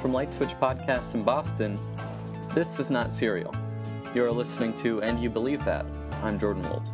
From 0.00 0.14
Light 0.14 0.32
Switch 0.32 0.58
Podcasts 0.58 1.12
in 1.14 1.22
Boston, 1.22 1.78
this 2.54 2.78
is 2.80 2.88
not 2.88 3.12
Serial. 3.12 3.54
You're 4.14 4.32
listening 4.32 4.74
to 4.78 5.02
And 5.02 5.22
You 5.22 5.28
Believe 5.28 5.62
That. 5.66 5.84
I'm 6.22 6.38
Jordan 6.38 6.62
Wold. 6.70 6.90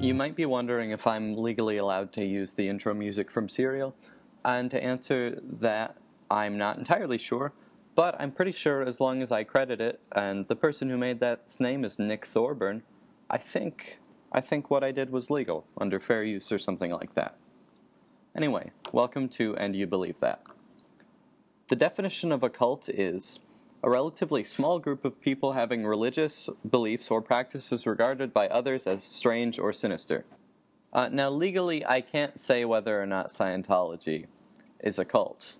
You 0.00 0.14
might 0.14 0.34
be 0.34 0.46
wondering 0.46 0.90
if 0.90 1.06
I'm 1.06 1.36
legally 1.36 1.76
allowed 1.76 2.12
to 2.14 2.24
use 2.26 2.54
the 2.54 2.68
intro 2.68 2.92
music 2.92 3.30
from 3.30 3.48
Serial, 3.48 3.94
and 4.44 4.68
to 4.72 4.82
answer 4.82 5.38
that, 5.60 5.96
I'm 6.28 6.58
not 6.58 6.76
entirely 6.76 7.18
sure, 7.18 7.52
but 7.94 8.20
I'm 8.20 8.32
pretty 8.32 8.50
sure 8.50 8.82
as 8.82 8.98
long 8.98 9.22
as 9.22 9.30
I 9.30 9.44
credit 9.44 9.80
it, 9.80 10.00
and 10.10 10.48
the 10.48 10.56
person 10.56 10.90
who 10.90 10.96
made 10.96 11.20
that's 11.20 11.60
name 11.60 11.84
is 11.84 12.00
Nick 12.00 12.26
Thorburn, 12.26 12.82
I 13.30 13.38
think 13.38 14.00
I 14.32 14.40
think 14.40 14.72
what 14.72 14.82
I 14.82 14.90
did 14.90 15.10
was 15.10 15.30
legal 15.30 15.66
under 15.80 16.00
fair 16.00 16.24
use 16.24 16.50
or 16.50 16.58
something 16.58 16.90
like 16.90 17.14
that. 17.14 17.36
Anyway, 18.36 18.72
welcome 18.90 19.28
to 19.28 19.56
And 19.56 19.76
You 19.76 19.86
Believe 19.86 20.18
That. 20.18 20.42
The 21.68 21.76
definition 21.76 22.30
of 22.30 22.44
a 22.44 22.48
cult 22.48 22.88
is 22.88 23.40
a 23.82 23.90
relatively 23.90 24.44
small 24.44 24.78
group 24.78 25.04
of 25.04 25.20
people 25.20 25.52
having 25.52 25.84
religious 25.84 26.48
beliefs 26.68 27.10
or 27.10 27.20
practices 27.20 27.86
regarded 27.86 28.32
by 28.32 28.46
others 28.46 28.86
as 28.86 29.02
strange 29.02 29.58
or 29.58 29.72
sinister. 29.72 30.24
Uh, 30.92 31.08
now, 31.10 31.28
legally, 31.28 31.84
I 31.84 32.02
can't 32.02 32.38
say 32.38 32.64
whether 32.64 33.02
or 33.02 33.06
not 33.06 33.30
Scientology 33.30 34.26
is 34.78 35.00
a 35.00 35.04
cult. 35.04 35.56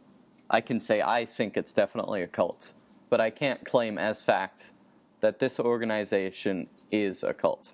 I 0.49 0.61
can 0.61 0.81
say 0.81 1.03
I 1.03 1.25
think 1.25 1.57
it's 1.57 1.73
definitely 1.73 2.23
a 2.23 2.29
cult, 2.29 2.73
but 3.11 3.21
I 3.21 3.31
can't 3.31 3.65
claim 3.65 3.99
as 3.99 4.23
fact 4.23 4.71
that 5.21 5.41
this 5.41 5.59
organization 5.59 6.69
is 6.93 7.25
a 7.25 7.35
cult. 7.35 7.73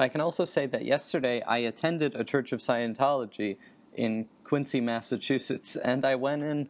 I 0.00 0.08
can 0.08 0.20
also 0.20 0.44
say 0.44 0.66
that 0.66 0.84
yesterday 0.84 1.40
I 1.42 1.58
attended 1.58 2.16
a 2.16 2.24
Church 2.24 2.50
of 2.50 2.58
Scientology 2.58 3.58
in 3.94 4.26
Quincy, 4.42 4.80
Massachusetts, 4.80 5.76
and 5.76 6.04
I 6.04 6.16
went 6.16 6.42
in 6.42 6.68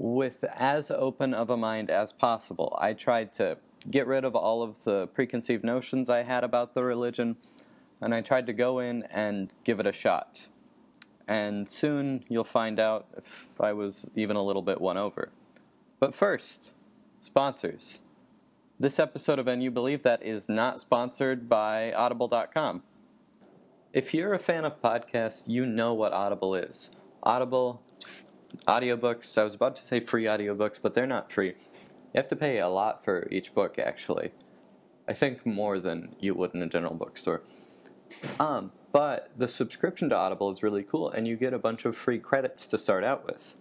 with 0.00 0.44
as 0.56 0.90
open 0.90 1.34
of 1.34 1.50
a 1.50 1.56
mind 1.58 1.90
as 1.90 2.10
possible. 2.10 2.74
I 2.80 2.94
tried 2.94 3.34
to 3.34 3.58
get 3.90 4.06
rid 4.06 4.24
of 4.24 4.34
all 4.34 4.62
of 4.62 4.84
the 4.84 5.08
preconceived 5.08 5.62
notions 5.62 6.08
I 6.08 6.22
had 6.22 6.42
about 6.42 6.72
the 6.72 6.82
religion, 6.82 7.36
and 8.00 8.14
I 8.14 8.22
tried 8.22 8.46
to 8.46 8.54
go 8.54 8.78
in 8.78 9.02
and 9.10 9.52
give 9.62 9.78
it 9.78 9.86
a 9.86 9.92
shot. 9.92 10.48
And 11.28 11.68
soon 11.68 12.24
you'll 12.28 12.44
find 12.44 12.80
out 12.80 13.08
if 13.14 13.60
I 13.60 13.74
was 13.74 14.08
even 14.16 14.36
a 14.36 14.42
little 14.42 14.62
bit 14.62 14.80
won 14.80 14.96
over. 14.96 15.32
But 15.98 16.14
first, 16.14 16.72
sponsors. 17.20 18.00
This 18.78 18.98
episode 18.98 19.38
of 19.38 19.46
And 19.46 19.62
You 19.62 19.70
Believe 19.70 20.02
That 20.02 20.22
is 20.22 20.48
not 20.48 20.80
sponsored 20.80 21.46
by 21.46 21.92
Audible.com. 21.92 22.82
If 23.92 24.14
you're 24.14 24.32
a 24.32 24.38
fan 24.38 24.64
of 24.64 24.80
podcasts, 24.80 25.44
you 25.46 25.66
know 25.66 25.92
what 25.92 26.14
Audible 26.14 26.54
is. 26.54 26.90
Audible, 27.22 27.82
audiobooks, 28.66 29.36
I 29.38 29.44
was 29.44 29.54
about 29.54 29.76
to 29.76 29.82
say 29.82 30.00
free 30.00 30.24
audiobooks, 30.24 30.80
but 30.80 30.94
they're 30.94 31.06
not 31.06 31.30
free. 31.30 31.48
You 31.48 32.16
have 32.16 32.28
to 32.28 32.36
pay 32.36 32.58
a 32.58 32.68
lot 32.68 33.04
for 33.04 33.28
each 33.30 33.54
book, 33.54 33.78
actually. 33.78 34.32
I 35.08 35.12
think 35.12 35.44
more 35.46 35.78
than 35.78 36.14
you 36.20 36.34
would 36.34 36.54
in 36.54 36.62
a 36.62 36.68
general 36.68 36.94
bookstore. 36.94 37.42
Um, 38.38 38.72
but 38.92 39.30
the 39.36 39.48
subscription 39.48 40.08
to 40.10 40.16
Audible 40.16 40.50
is 40.50 40.62
really 40.62 40.82
cool, 40.82 41.10
and 41.10 41.26
you 41.26 41.36
get 41.36 41.54
a 41.54 41.58
bunch 41.58 41.84
of 41.84 41.96
free 41.96 42.18
credits 42.18 42.66
to 42.68 42.78
start 42.78 43.04
out 43.04 43.26
with. 43.26 43.54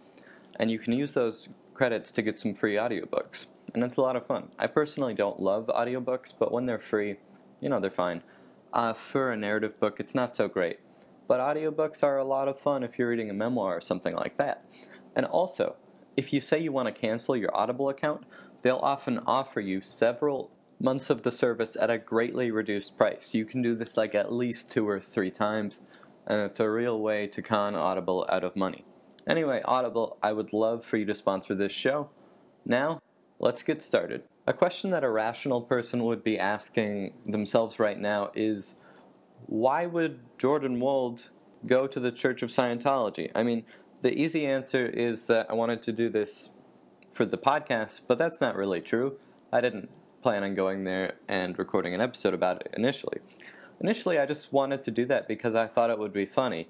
And 0.55 0.69
you 0.69 0.79
can 0.79 0.93
use 0.93 1.13
those 1.13 1.49
credits 1.73 2.11
to 2.11 2.21
get 2.21 2.37
some 2.37 2.53
free 2.53 2.75
audiobooks 2.75 3.45
and 3.73 3.83
it's 3.83 3.97
a 3.97 4.01
lot 4.01 4.15
of 4.15 4.25
fun. 4.25 4.49
I 4.57 4.67
personally 4.67 5.13
don't 5.13 5.39
love 5.39 5.67
audiobooks, 5.67 6.33
but 6.37 6.51
when 6.51 6.65
they're 6.65 6.79
free, 6.79 7.17
you 7.61 7.69
know, 7.69 7.79
they're 7.79 7.89
fine. 7.89 8.23
Uh, 8.71 8.93
for 8.93 9.31
a 9.31 9.37
narrative 9.37 9.79
book, 9.79 9.99
it's 9.99 10.15
not 10.15 10.35
so 10.35 10.47
great. 10.47 10.79
But 11.29 11.39
audiobooks 11.39 12.03
are 12.03 12.17
a 12.17 12.23
lot 12.25 12.47
of 12.47 12.59
fun 12.59 12.83
if 12.83 12.97
you're 12.97 13.09
reading 13.09 13.29
a 13.29 13.33
memoir 13.33 13.77
or 13.77 13.81
something 13.81 14.15
like 14.15 14.37
that. 14.37 14.65
And 15.15 15.27
also, 15.27 15.75
if 16.17 16.33
you 16.33 16.41
say 16.41 16.59
you 16.59 16.71
want 16.71 16.93
to 16.93 17.01
cancel 17.01 17.37
your 17.37 17.55
Audible 17.55 17.87
account, 17.87 18.23
they'll 18.63 18.77
often 18.77 19.19
offer 19.27 19.61
you 19.61 19.79
several 19.79 20.51
months 20.81 21.11
of 21.11 21.21
the 21.21 21.31
service 21.31 21.77
at 21.79 21.91
a 21.91 21.99
greatly 21.99 22.49
reduced 22.49 22.97
price. 22.97 23.35
You 23.35 23.45
can 23.45 23.61
do 23.61 23.75
this 23.75 23.95
like 23.95 24.15
at 24.15 24.33
least 24.33 24.71
two 24.71 24.89
or 24.89 24.99
three 24.99 25.29
times, 25.31 25.81
and 26.25 26.41
it's 26.41 26.59
a 26.59 26.69
real 26.69 26.99
way 26.99 27.27
to 27.27 27.41
con 27.43 27.75
Audible 27.75 28.25
out 28.27 28.43
of 28.43 28.55
money. 28.55 28.83
Anyway, 29.27 29.61
Audible, 29.63 30.17
I 30.23 30.33
would 30.33 30.51
love 30.51 30.83
for 30.83 30.97
you 30.97 31.05
to 31.05 31.15
sponsor 31.15 31.53
this 31.53 31.71
show. 31.71 32.09
Now, 32.65 33.01
Let's 33.41 33.63
get 33.63 33.81
started. 33.81 34.23
A 34.47 34.51
question 34.51 34.89
that 34.89 35.05
a 35.05 35.09
rational 35.09 35.61
person 35.61 36.03
would 36.03 36.25
be 36.25 36.37
asking 36.37 37.13
themselves 37.25 37.79
right 37.79 37.97
now 37.97 38.31
is 38.35 38.75
why 39.49 39.87
would 39.87 40.19
Jordan 40.37 40.79
Wold 40.79 41.29
go 41.65 41.87
to 41.87 41.99
the 41.99 42.11
Church 42.11 42.43
of 42.43 42.49
Scientology? 42.49 43.31
I 43.33 43.41
mean, 43.41 43.65
the 44.01 44.13
easy 44.13 44.45
answer 44.45 44.85
is 44.85 45.25
that 45.25 45.47
I 45.49 45.55
wanted 45.55 45.81
to 45.83 45.91
do 45.91 46.07
this 46.07 46.51
for 47.09 47.25
the 47.25 47.37
podcast, 47.37 48.01
but 48.07 48.19
that's 48.19 48.39
not 48.39 48.55
really 48.55 48.79
true. 48.79 49.17
I 49.51 49.59
didn't 49.59 49.89
plan 50.21 50.43
on 50.43 50.53
going 50.53 50.83
there 50.83 51.15
and 51.27 51.57
recording 51.57 51.95
an 51.95 51.99
episode 51.99 52.35
about 52.35 52.61
it 52.61 52.75
initially. 52.77 53.17
Initially, 53.81 54.19
I 54.19 54.27
just 54.27 54.53
wanted 54.53 54.83
to 54.83 54.91
do 54.91 55.05
that 55.07 55.27
because 55.27 55.55
I 55.55 55.65
thought 55.65 55.89
it 55.89 55.97
would 55.97 56.13
be 56.13 56.27
funny. 56.27 56.67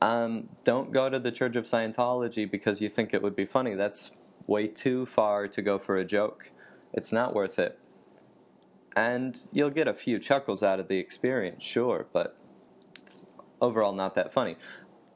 Um, 0.00 0.48
don't 0.62 0.92
go 0.92 1.10
to 1.10 1.18
the 1.18 1.32
Church 1.32 1.56
of 1.56 1.64
Scientology 1.64 2.48
because 2.48 2.80
you 2.80 2.88
think 2.88 3.12
it 3.12 3.22
would 3.22 3.34
be 3.34 3.46
funny. 3.46 3.74
That's 3.74 4.12
way 4.46 4.68
too 4.68 5.06
far 5.06 5.48
to 5.48 5.60
go 5.60 5.76
for 5.76 5.96
a 5.96 6.04
joke. 6.04 6.52
It's 6.92 7.10
not 7.10 7.34
worth 7.34 7.58
it. 7.58 7.80
And 8.94 9.38
you'll 9.52 9.70
get 9.70 9.88
a 9.88 9.94
few 9.94 10.18
chuckles 10.18 10.62
out 10.62 10.78
of 10.78 10.88
the 10.88 10.98
experience, 10.98 11.62
sure, 11.62 12.06
but 12.12 12.36
it's 13.02 13.26
overall 13.60 13.92
not 13.92 14.14
that 14.14 14.32
funny. 14.32 14.56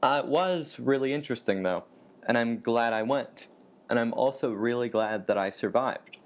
Uh, 0.01 0.21
it 0.23 0.29
was 0.29 0.79
really 0.79 1.13
interesting, 1.13 1.63
though, 1.63 1.83
and 2.27 2.37
I'm 2.37 2.59
glad 2.59 2.93
I 2.93 3.03
went. 3.03 3.47
And 3.89 3.99
I'm 3.99 4.13
also 4.13 4.51
really 4.51 4.89
glad 4.89 5.27
that 5.27 5.37
I 5.37 5.49
survived. 5.49 6.19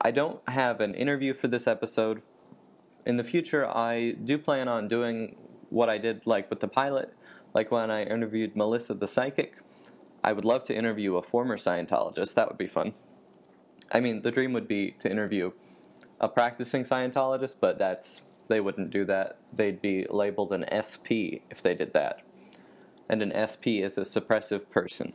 I 0.00 0.10
don't 0.10 0.40
have 0.48 0.80
an 0.80 0.94
interview 0.94 1.34
for 1.34 1.48
this 1.48 1.66
episode. 1.66 2.22
In 3.06 3.16
the 3.16 3.24
future, 3.24 3.66
I 3.66 4.12
do 4.12 4.38
plan 4.38 4.68
on 4.68 4.86
doing 4.86 5.36
what 5.70 5.88
I 5.88 5.98
did 5.98 6.26
like 6.26 6.50
with 6.50 6.60
the 6.60 6.68
pilot, 6.68 7.14
like 7.52 7.70
when 7.70 7.90
I 7.90 8.04
interviewed 8.04 8.54
Melissa 8.54 8.94
the 8.94 9.08
psychic 9.08 9.58
I 10.24 10.32
would 10.32 10.46
love 10.46 10.64
to 10.64 10.74
interview 10.74 11.16
a 11.16 11.22
former 11.22 11.58
Scientologist. 11.58 12.32
That 12.32 12.48
would 12.48 12.56
be 12.56 12.66
fun. 12.66 12.94
I 13.92 14.00
mean, 14.00 14.22
the 14.22 14.30
dream 14.30 14.54
would 14.54 14.66
be 14.66 14.92
to 15.00 15.10
interview 15.10 15.52
a 16.20 16.28
practicing 16.28 16.82
Scientologist, 16.82 17.56
but 17.60 17.78
that's 17.78 18.22
they 18.48 18.60
wouldn't 18.60 18.90
do 18.90 19.04
that. 19.06 19.38
They'd 19.52 19.80
be 19.80 20.06
labeled 20.08 20.52
an 20.52 20.64
SP 20.70 21.40
if 21.50 21.62
they 21.62 21.74
did 21.74 21.92
that. 21.94 22.22
And 23.08 23.22
an 23.22 23.32
SP 23.32 23.80
is 23.80 23.96
a 23.98 24.02
suppressive 24.02 24.70
person. 24.70 25.14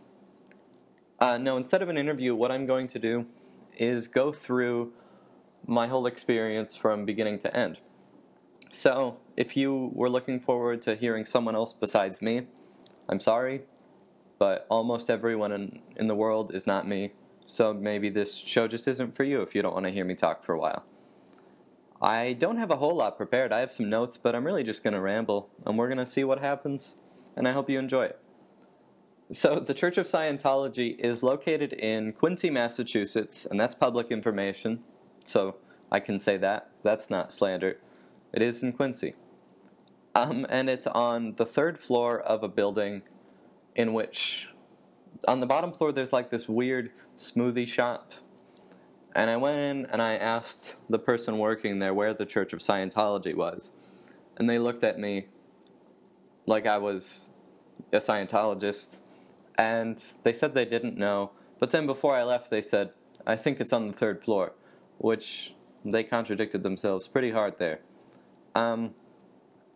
Uh, 1.20 1.38
no, 1.38 1.58
instead 1.58 1.82
of 1.82 1.90
an 1.90 1.98
interview, 1.98 2.34
what 2.34 2.52
I'm 2.52 2.66
going 2.66 2.88
to 2.88 3.00
do 3.00 3.28
is 3.78 4.08
go 4.08 4.32
through 4.32 4.94
my 5.66 5.88
whole 5.88 6.06
experience 6.06 6.76
from 6.76 7.06
beginning 7.06 7.40
to 7.40 7.56
end. 7.56 7.80
So, 8.72 9.18
if 9.36 9.58
you 9.58 9.92
were 9.94 10.10
looking 10.10 10.40
forward 10.40 10.82
to 10.84 10.96
hearing 10.96 11.26
someone 11.26 11.56
else 11.56 11.74
besides 11.74 12.22
me, 12.22 12.48
I'm 13.10 13.20
sorry, 13.20 13.64
but 14.38 14.66
almost 14.70 15.10
everyone 15.10 15.52
in, 15.52 15.82
in 15.96 16.08
the 16.08 16.16
world 16.16 16.54
is 16.54 16.68
not 16.68 16.88
me. 16.88 17.12
So 17.50 17.74
maybe 17.74 18.10
this 18.10 18.36
show 18.36 18.68
just 18.68 18.88
isn't 18.88 19.16
for 19.16 19.24
you 19.24 19.42
if 19.42 19.56
you 19.56 19.64
don't 19.64 19.74
want 19.74 19.88
to 19.88 19.92
hear 19.92 20.06
me 20.06 20.14
talk 20.14 20.44
for 20.44 20.54
a 20.54 20.60
while. 20.60 20.86
I 22.00 22.34
don't 22.34 22.58
have 22.58 22.70
a 22.70 22.76
whole 22.76 22.96
lot 22.96 23.18
prepared. 23.18 23.52
I 23.52 23.60
have 23.60 23.74
some 23.74 23.90
notes, 23.90 24.18
but 24.18 24.36
I'm 24.36 24.46
really 24.46 24.64
just 24.64 24.84
going 24.84 24.94
to 24.94 25.02
ramble, 25.02 25.50
and 25.66 25.76
we're 25.76 25.88
going 25.88 25.98
to 25.98 26.06
see 26.06 26.24
what 26.24 26.40
happens, 26.40 26.98
and 27.36 27.48
I 27.48 27.52
hope 27.52 27.68
you 27.68 27.80
enjoy 27.80 28.06
it. 28.06 28.20
So, 29.32 29.60
the 29.60 29.74
Church 29.74 29.98
of 29.98 30.06
Scientology 30.06 30.98
is 31.00 31.24
located 31.24 31.74
in 31.74 32.14
Quincy, 32.14 32.52
Massachusetts, 32.52 33.48
and 33.48 33.60
that's 33.60 33.74
public 33.74 34.12
information, 34.12 34.84
so 35.26 35.56
I 35.92 36.00
can 36.00 36.20
say 36.20 36.38
that. 36.38 36.70
That's 36.84 37.10
not 37.10 37.32
slander. 37.32 37.80
It 38.32 38.44
is 38.44 38.62
in 38.62 38.74
Quincy. 38.74 39.16
Um, 40.14 40.46
and 40.50 40.70
it's 40.70 40.88
on 40.88 41.34
the 41.36 41.48
third 41.48 41.80
floor 41.80 42.20
of 42.20 42.44
a 42.44 42.48
building 42.48 43.02
in 43.76 43.94
which 43.94 44.50
on 45.28 45.40
the 45.40 45.46
bottom 45.46 45.72
floor 45.72 45.92
there's 45.92 46.14
like 46.14 46.30
this 46.30 46.48
weird 46.48 46.92
smoothie 47.20 47.68
shop. 47.68 48.14
And 49.14 49.30
I 49.30 49.38
went 49.38 49.58
in 49.58 49.86
and 49.88 50.02
I 50.02 50.16
asked 50.16 50.78
the 50.90 51.00
person 51.00 51.38
working 51.38 51.80
there 51.80 51.94
where 51.94 52.14
the 52.14 52.26
Church 52.26 52.54
of 52.54 52.60
Scientology 52.60 53.36
was. 53.36 53.72
And 54.38 54.50
they 54.50 54.58
looked 54.58 54.84
at 54.84 54.98
me 54.98 55.28
like 56.46 56.66
I 56.66 56.78
was 56.78 57.30
a 57.92 57.98
Scientologist. 57.98 59.00
And 59.58 60.02
they 60.24 60.32
said 60.32 60.54
they 60.54 60.66
didn't 60.66 60.98
know. 60.98 61.32
But 61.60 61.72
then 61.72 61.86
before 61.86 62.16
I 62.16 62.24
left, 62.24 62.50
they 62.50 62.62
said, 62.62 62.92
I 63.28 63.36
think 63.36 63.60
it's 63.60 63.74
on 63.74 63.88
the 63.88 63.94
third 63.94 64.24
floor, 64.24 64.54
which 64.98 65.54
they 65.84 66.04
contradicted 66.04 66.64
themselves 66.64 67.08
pretty 67.08 67.32
hard 67.32 67.58
there. 67.58 67.82
Um, 68.56 68.96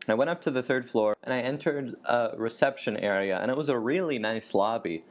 I 0.07 0.13
went 0.13 0.29
up 0.29 0.41
to 0.43 0.51
the 0.51 0.63
third 0.63 0.89
floor 0.89 1.15
and 1.23 1.33
I 1.33 1.39
entered 1.39 1.95
a 2.05 2.31
reception 2.37 2.95
area, 2.97 3.39
and 3.39 3.51
it 3.51 3.57
was 3.57 3.69
a 3.69 3.77
really 3.77 4.19
nice 4.19 4.53
lobby. 4.53 5.03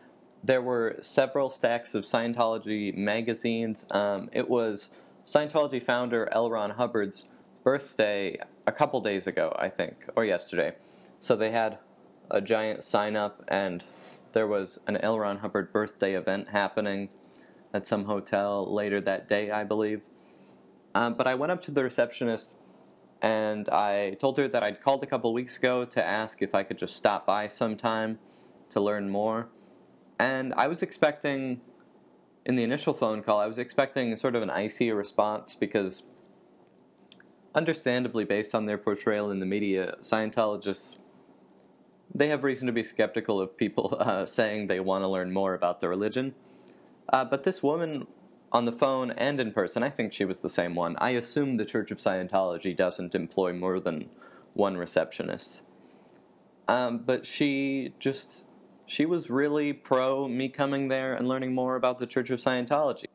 There 0.44 0.62
were 0.62 0.96
several 1.02 1.50
stacks 1.50 1.94
of 1.94 2.04
Scientology 2.04 2.96
magazines. 2.96 3.86
Um, 3.92 4.28
it 4.32 4.50
was 4.50 4.90
Scientology 5.24 5.80
founder 5.80 6.28
L. 6.32 6.50
Ron 6.50 6.70
Hubbard's 6.70 7.28
birthday 7.62 8.38
a 8.66 8.72
couple 8.72 9.00
days 9.00 9.28
ago, 9.28 9.54
I 9.56 9.68
think, 9.68 10.04
or 10.16 10.24
yesterday. 10.24 10.74
So 11.20 11.36
they 11.36 11.52
had 11.52 11.78
a 12.28 12.40
giant 12.40 12.82
sign 12.82 13.14
up 13.14 13.44
and 13.46 13.84
there 14.32 14.48
was 14.48 14.80
an 14.88 14.96
L. 14.96 15.18
Ron 15.18 15.38
Hubbard 15.38 15.72
birthday 15.72 16.14
event 16.14 16.48
happening 16.48 17.10
at 17.72 17.86
some 17.86 18.06
hotel 18.06 18.72
later 18.72 19.00
that 19.00 19.28
day, 19.28 19.52
I 19.52 19.62
believe. 19.62 20.00
Um, 20.92 21.14
but 21.14 21.28
I 21.28 21.34
went 21.34 21.52
up 21.52 21.62
to 21.62 21.70
the 21.70 21.84
receptionist 21.84 22.58
and 23.20 23.68
I 23.68 24.14
told 24.14 24.38
her 24.38 24.48
that 24.48 24.64
I'd 24.64 24.80
called 24.80 25.04
a 25.04 25.06
couple 25.06 25.32
weeks 25.32 25.56
ago 25.56 25.84
to 25.84 26.04
ask 26.04 26.42
if 26.42 26.52
I 26.52 26.64
could 26.64 26.78
just 26.78 26.96
stop 26.96 27.26
by 27.26 27.46
sometime 27.46 28.18
to 28.70 28.80
learn 28.80 29.08
more. 29.08 29.48
And 30.18 30.54
I 30.54 30.68
was 30.68 30.82
expecting, 30.82 31.60
in 32.44 32.56
the 32.56 32.62
initial 32.62 32.94
phone 32.94 33.22
call, 33.22 33.40
I 33.40 33.46
was 33.46 33.58
expecting 33.58 34.14
sort 34.16 34.36
of 34.36 34.42
an 34.42 34.50
icy 34.50 34.90
response 34.92 35.54
because, 35.54 36.02
understandably, 37.54 38.24
based 38.24 38.54
on 38.54 38.66
their 38.66 38.78
portrayal 38.78 39.30
in 39.30 39.40
the 39.40 39.46
media, 39.46 39.96
Scientologists 40.00 40.96
they 42.14 42.28
have 42.28 42.44
reason 42.44 42.66
to 42.66 42.72
be 42.72 42.82
skeptical 42.82 43.40
of 43.40 43.56
people 43.56 43.96
uh, 44.00 44.26
saying 44.26 44.66
they 44.66 44.80
want 44.80 45.04
to 45.04 45.08
learn 45.08 45.32
more 45.32 45.54
about 45.54 45.80
the 45.80 45.88
religion. 45.88 46.34
Uh, 47.12 47.24
but 47.24 47.44
this 47.44 47.62
woman 47.62 48.06
on 48.52 48.64
the 48.64 48.72
phone 48.72 49.10
and 49.12 49.40
in 49.40 49.52
person, 49.52 49.82
I 49.82 49.90
think 49.90 50.12
she 50.12 50.24
was 50.24 50.40
the 50.40 50.48
same 50.48 50.74
one. 50.74 50.96
I 50.98 51.10
assume 51.10 51.56
the 51.56 51.64
Church 51.64 51.90
of 51.90 51.98
Scientology 51.98 52.76
doesn't 52.76 53.14
employ 53.14 53.52
more 53.52 53.80
than 53.80 54.10
one 54.52 54.76
receptionist. 54.76 55.62
Um, 56.68 56.98
but 56.98 57.26
she 57.26 57.94
just, 57.98 58.44
she 58.86 59.06
was 59.06 59.30
really 59.30 59.72
pro 59.72 60.28
me 60.28 60.48
coming 60.48 60.88
there 60.88 61.14
and 61.14 61.28
learning 61.28 61.54
more 61.54 61.76
about 61.76 61.98
the 61.98 62.06
Church 62.06 62.30
of 62.30 62.40
Scientology. 62.40 63.06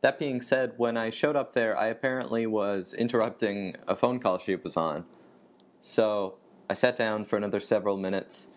That 0.00 0.18
being 0.18 0.40
said, 0.40 0.72
when 0.76 0.96
I 0.96 1.10
showed 1.10 1.36
up 1.36 1.52
there, 1.52 1.78
I 1.78 1.86
apparently 1.86 2.46
was 2.46 2.92
interrupting 2.92 3.76
a 3.86 3.94
phone 3.94 4.18
call 4.18 4.38
she 4.38 4.56
was 4.56 4.76
on. 4.76 5.04
So 5.80 6.38
I 6.68 6.74
sat 6.74 6.96
down 6.96 7.24
for 7.24 7.36
another 7.36 7.60
several 7.60 7.96
minutes, 7.96 8.48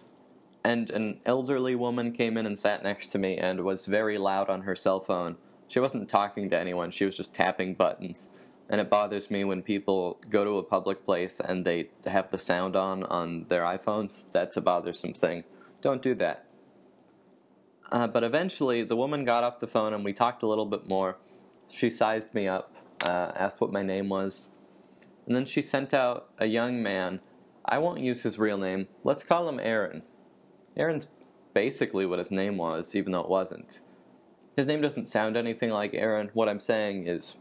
and 0.63 0.89
an 0.89 1.21
elderly 1.25 1.75
woman 1.75 2.11
came 2.11 2.37
in 2.37 2.45
and 2.45 2.57
sat 2.57 2.83
next 2.83 3.07
to 3.09 3.19
me 3.19 3.37
and 3.37 3.63
was 3.63 3.85
very 3.85 4.17
loud 4.17 4.49
on 4.49 4.61
her 4.61 4.75
cell 4.75 4.99
phone 4.99 5.37
she 5.67 5.79
wasn't 5.79 6.09
talking 6.09 6.49
to 6.49 6.57
anyone, 6.57 6.91
she 6.91 7.05
was 7.05 7.17
just 7.17 7.33
tapping 7.33 7.73
buttons. 7.73 8.29
And 8.69 8.81
it 8.81 8.89
bothers 8.89 9.29
me 9.29 9.43
when 9.43 9.61
people 9.61 10.19
go 10.29 10.43
to 10.43 10.57
a 10.57 10.63
public 10.63 11.05
place 11.05 11.39
and 11.39 11.65
they 11.65 11.89
have 12.05 12.31
the 12.31 12.39
sound 12.39 12.75
on 12.75 13.03
on 13.03 13.45
their 13.47 13.61
iPhones. 13.61 14.25
That's 14.31 14.57
a 14.57 14.61
bothersome 14.61 15.13
thing. 15.13 15.43
Don't 15.81 16.01
do 16.01 16.15
that. 16.15 16.44
Uh, 17.95 18.07
but 18.07 18.25
eventually, 18.25 18.83
the 18.83 18.97
woman 18.97 19.23
got 19.23 19.45
off 19.45 19.61
the 19.61 19.67
phone 19.67 19.93
and 19.93 20.03
we 20.03 20.11
talked 20.11 20.43
a 20.43 20.47
little 20.47 20.65
bit 20.65 20.85
more. 20.85 21.15
She 21.69 21.89
sized 21.89 22.33
me 22.33 22.45
up, 22.45 22.75
uh, 23.05 23.31
asked 23.37 23.61
what 23.61 23.71
my 23.71 23.83
name 23.83 24.09
was, 24.09 24.51
and 25.25 25.33
then 25.33 25.45
she 25.45 25.61
sent 25.61 25.93
out 25.93 26.27
a 26.37 26.45
young 26.45 26.83
man. 26.83 27.21
I 27.63 27.77
won't 27.77 28.01
use 28.01 28.23
his 28.23 28.37
real 28.37 28.57
name. 28.57 28.89
Let's 29.05 29.23
call 29.23 29.47
him 29.47 29.61
Aaron. 29.61 30.03
Aaron's 30.75 31.07
basically 31.53 32.05
what 32.05 32.19
his 32.19 32.31
name 32.31 32.57
was, 32.57 32.95
even 32.95 33.13
though 33.13 33.21
it 33.21 33.29
wasn't. 33.29 33.79
His 34.57 34.67
name 34.67 34.81
doesn't 34.81 35.07
sound 35.07 35.37
anything 35.37 35.69
like 35.69 35.93
Aaron. 35.93 36.31
What 36.33 36.49
I'm 36.49 36.59
saying 36.59 37.07
is, 37.07 37.37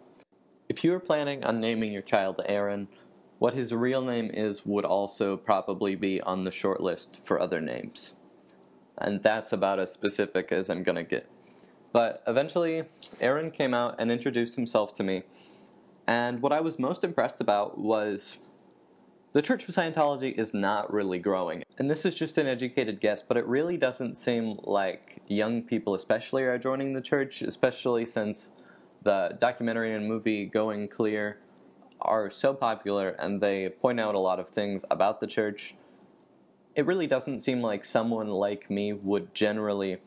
if 0.69 0.85
you 0.85 0.95
are 0.95 1.01
planning 1.01 1.45
on 1.45 1.61
naming 1.61 1.93
your 1.93 2.01
child 2.01 2.41
Aaron, 2.47 2.87
what 3.41 3.55
his 3.55 3.75
real 3.75 4.03
name 4.03 4.31
is 4.33 4.65
would 4.65 4.85
also 4.85 5.37
probably 5.37 5.97
be 5.97 6.21
on 6.21 6.45
the 6.45 6.53
short 6.53 6.81
list 6.81 7.27
for 7.27 7.41
other 7.41 7.61
names. 7.61 8.15
And 8.99 9.23
that's 9.23 9.53
about 9.53 9.81
as 9.81 9.93
specific 9.93 10.53
as 10.53 10.71
I'm 10.71 10.83
going 10.83 10.97
to 10.97 11.05
get. 11.05 11.29
But 11.93 12.23
eventually, 12.27 12.85
Aaron 13.21 13.51
came 13.51 13.75
out 13.75 13.97
and 13.99 14.11
introduced 14.11 14.57
himself 14.57 14.95
to 14.95 15.05
me. 15.05 15.23
And 16.07 16.43
what 16.43 16.53
I 16.53 16.61
was 16.61 16.79
most 16.79 17.05
impressed 17.05 17.41
about 17.41 17.79
was 17.79 18.39
the 19.33 19.43
Church 19.43 19.69
of 19.69 19.75
Scientology 19.75 20.33
is 20.33 20.55
not 20.55 20.93
really 20.93 21.19
growing. 21.19 21.65
And 21.79 21.91
this 21.91 22.07
is 22.07 22.15
just 22.15 22.39
an 22.39 22.47
educated 22.47 23.01
guess, 23.01 23.23
but 23.23 23.37
it 23.37 23.47
really 23.47 23.77
doesn't 23.77 24.17
seem 24.17 24.59
like 24.63 25.23
young 25.27 25.63
people, 25.63 25.95
especially, 25.95 26.45
are 26.45 26.59
joining 26.59 26.93
the 26.93 27.01
church, 27.01 27.43
especially 27.43 28.07
since 28.07 28.51
the 29.03 29.37
documentary 29.41 29.93
and 29.93 30.07
movie 30.07 30.47
Going 30.47 30.89
Clear 30.89 31.39
are 32.01 32.31
so 32.31 32.55
popular 32.55 33.11
and 33.11 33.41
they 33.41 33.69
point 33.69 33.99
out 33.99 34.15
a 34.15 34.21
lot 34.21 34.39
of 34.39 34.49
things 34.51 34.85
about 34.91 35.21
the 35.21 35.27
church. 35.27 35.75
It 36.75 36.87
really 36.87 37.07
doesn't 37.07 37.41
seem 37.41 37.63
like 37.63 37.85
someone 37.85 38.29
like 38.29 38.71
me 38.71 38.93
would 38.93 39.35
generally 39.35 39.99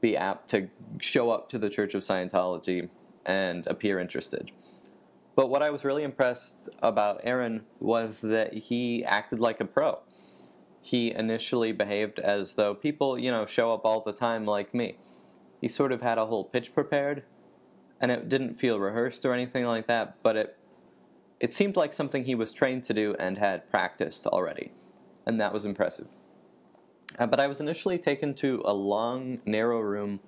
be 0.00 0.16
apt 0.16 0.50
to 0.50 0.68
show 0.98 1.30
up 1.30 1.48
to 1.50 1.58
the 1.58 1.70
Church 1.70 1.94
of 1.94 2.02
Scientology 2.02 2.88
and 3.26 3.66
appear 3.66 3.98
interested. 3.98 4.50
But 5.34 5.48
what 5.48 5.62
I 5.62 5.70
was 5.70 5.84
really 5.84 6.02
impressed 6.02 6.68
about 6.82 7.20
Aaron 7.24 7.62
was 7.78 8.20
that 8.20 8.54
he 8.54 9.04
acted 9.04 9.38
like 9.38 9.60
a 9.60 9.64
pro. 9.64 10.00
He 10.80 11.12
initially 11.12 11.72
behaved 11.72 12.18
as 12.18 12.54
though 12.54 12.74
people, 12.74 13.18
you 13.18 13.30
know, 13.30 13.46
show 13.46 13.72
up 13.72 13.84
all 13.84 14.00
the 14.00 14.12
time 14.12 14.44
like 14.44 14.74
me. 14.74 14.98
He 15.60 15.68
sort 15.68 15.92
of 15.92 16.02
had 16.02 16.18
a 16.18 16.26
whole 16.26 16.44
pitch 16.44 16.74
prepared, 16.74 17.22
and 18.00 18.10
it 18.10 18.28
didn't 18.28 18.58
feel 18.58 18.80
rehearsed 18.80 19.24
or 19.24 19.32
anything 19.32 19.64
like 19.64 19.86
that, 19.86 20.16
but 20.22 20.36
it 20.36 20.58
it 21.38 21.52
seemed 21.52 21.76
like 21.76 21.92
something 21.92 22.24
he 22.24 22.36
was 22.36 22.52
trained 22.52 22.84
to 22.84 22.94
do 22.94 23.16
and 23.18 23.36
had 23.36 23.68
practiced 23.68 24.26
already, 24.28 24.70
and 25.26 25.40
that 25.40 25.52
was 25.52 25.64
impressive. 25.64 26.08
Uh, 27.18 27.26
but 27.26 27.40
I 27.40 27.46
was 27.46 27.60
initially 27.60 27.98
taken 27.98 28.34
to 28.34 28.62
a 28.64 28.72
long, 28.72 29.40
narrow 29.44 29.80
room 29.80 30.20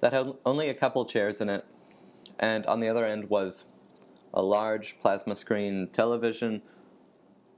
that 0.00 0.12
had 0.12 0.32
only 0.46 0.68
a 0.68 0.74
couple 0.74 1.04
chairs 1.04 1.40
in 1.40 1.48
it, 1.48 1.64
and 2.38 2.64
on 2.66 2.80
the 2.80 2.88
other 2.88 3.04
end 3.04 3.28
was 3.28 3.64
a 4.32 4.42
large 4.42 4.98
plasma 5.00 5.36
screen 5.36 5.88
television, 5.92 6.62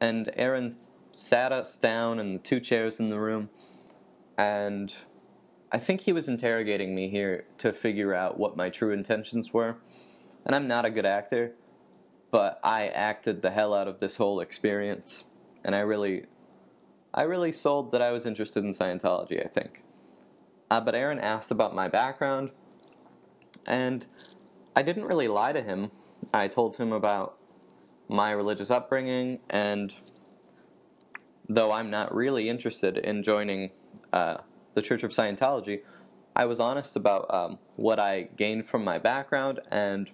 and 0.01 0.31
Aaron 0.37 0.75
sat 1.13 1.53
us 1.53 1.77
down 1.77 2.19
in 2.19 2.33
the 2.33 2.39
two 2.39 2.61
chairs 2.61 2.99
in 2.99 3.11
the 3.11 3.21
room, 3.21 3.51
and 4.39 4.95
I 5.71 5.79
think 5.79 6.03
he 6.03 6.13
was 6.13 6.29
interrogating 6.29 6.95
me 6.95 7.09
here 7.09 7.45
to 7.59 7.73
figure 7.73 8.15
out 8.15 8.39
what 8.39 8.57
my 8.57 8.71
true 8.71 8.93
intentions 8.93 9.53
were. 9.53 9.77
And 10.45 10.55
I'm 10.55 10.67
not 10.67 10.85
a 10.85 10.91
good 10.91 11.07
actor, 11.07 11.53
but 12.31 12.59
I 12.65 12.89
acted 12.89 13.43
the 13.43 13.51
hell 13.51 13.73
out 13.73 13.87
of 13.87 14.01
this 14.01 14.17
whole 14.17 14.41
experience, 14.41 15.25
and 15.65 15.75
I 15.75 15.81
really, 15.81 16.25
I 17.15 17.23
really 17.23 17.53
sold 17.53 17.93
that 17.93 18.03
I 18.03 18.11
was 18.11 18.27
interested 18.27 18.65
in 18.65 18.73
Scientology. 18.73 19.45
I 19.45 19.49
think. 19.49 19.85
Uh, 20.71 20.81
but 20.81 20.95
Aaron 20.95 21.19
asked 21.19 21.51
about 21.51 21.75
my 21.75 21.89
background, 21.89 22.51
and 23.67 24.07
I 24.75 24.83
didn't 24.83 25.05
really 25.05 25.29
lie 25.29 25.53
to 25.53 25.63
him 25.63 25.91
I 26.33 26.49
told 26.49 26.77
him 26.77 26.93
about 26.93 27.37
my 28.09 28.31
religious 28.31 28.71
upbringing, 28.71 29.41
and 29.49 29.95
though 31.49 31.73
I'm 31.73 31.91
not 31.91 32.15
really 32.15 32.49
interested 32.49 32.99
in 32.99 33.23
joining 33.23 33.71
uh, 34.13 34.39
the 34.75 34.83
Church 34.83 35.03
of 35.03 35.11
Scientology, 35.11 35.81
I 36.37 36.45
was 36.45 36.61
honest 36.61 36.97
about 36.97 37.33
um, 37.33 37.59
what 37.77 37.99
I 37.99 38.23
gained 38.37 38.67
from 38.67 38.85
my 38.85 38.99
background 38.99 39.61
and 39.71 40.11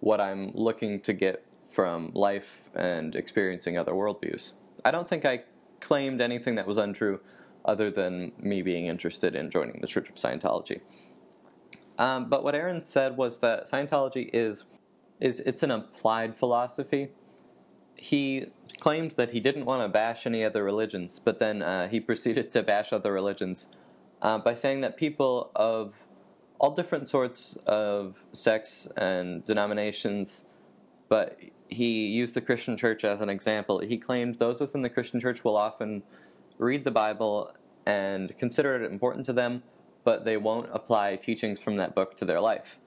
what 0.00 0.20
I'm 0.20 0.52
looking 0.54 1.00
to 1.00 1.12
get 1.12 1.44
from 1.68 2.10
life 2.14 2.68
and 2.74 3.14
experiencing 3.14 3.78
other 3.78 3.92
worldviews. 3.92 4.52
I 4.84 4.90
don't 4.90 5.08
think 5.08 5.24
I 5.24 5.42
claimed 5.82 6.22
anything 6.22 6.54
that 6.54 6.66
was 6.66 6.78
untrue 6.78 7.20
other 7.64 7.90
than 7.90 8.32
me 8.38 8.62
being 8.62 8.86
interested 8.86 9.34
in 9.34 9.50
joining 9.50 9.80
the 9.80 9.86
Church 9.86 10.08
of 10.08 10.14
Scientology. 10.14 10.80
Um, 11.98 12.28
but 12.30 12.42
what 12.42 12.54
Aaron 12.54 12.84
said 12.84 13.16
was 13.16 13.38
that 13.40 13.70
Scientology 13.70 14.30
is 14.32 14.64
is 15.20 15.38
it's 15.40 15.62
an 15.62 15.70
applied 15.70 16.34
philosophy. 16.34 17.10
He 17.94 18.46
claimed 18.80 19.12
that 19.12 19.30
he 19.30 19.38
didn't 19.38 19.66
want 19.66 19.82
to 19.82 19.88
bash 19.88 20.26
any 20.26 20.44
other 20.44 20.64
religions, 20.64 21.20
but 21.20 21.38
then 21.38 21.62
uh, 21.62 21.88
he 21.88 22.00
proceeded 22.10 22.50
to 22.52 22.62
bash 22.62 22.92
other 22.92 23.12
religions 23.12 23.68
uh, 24.20 24.38
by 24.38 24.54
saying 24.54 24.80
that 24.80 24.96
people 24.96 25.50
of 25.54 25.94
all 26.58 26.72
different 26.72 27.08
sorts 27.08 27.56
of 27.66 28.24
sects 28.32 28.88
and 28.96 29.44
denominations, 29.46 30.44
but 31.08 31.38
he 31.72 32.06
used 32.06 32.34
the 32.34 32.40
Christian 32.40 32.76
church 32.76 33.04
as 33.04 33.20
an 33.20 33.28
example. 33.28 33.80
He 33.80 33.96
claimed 33.96 34.38
those 34.38 34.60
within 34.60 34.82
the 34.82 34.90
Christian 34.90 35.20
church 35.20 35.44
will 35.44 35.56
often 35.56 36.02
read 36.58 36.84
the 36.84 36.90
Bible 36.90 37.52
and 37.86 38.36
consider 38.38 38.76
it 38.76 38.90
important 38.90 39.26
to 39.26 39.32
them, 39.32 39.62
but 40.04 40.24
they 40.24 40.36
won't 40.36 40.68
apply 40.72 41.16
teachings 41.16 41.60
from 41.60 41.76
that 41.76 41.94
book 41.94 42.14
to 42.16 42.24
their 42.24 42.40
life 42.40 42.78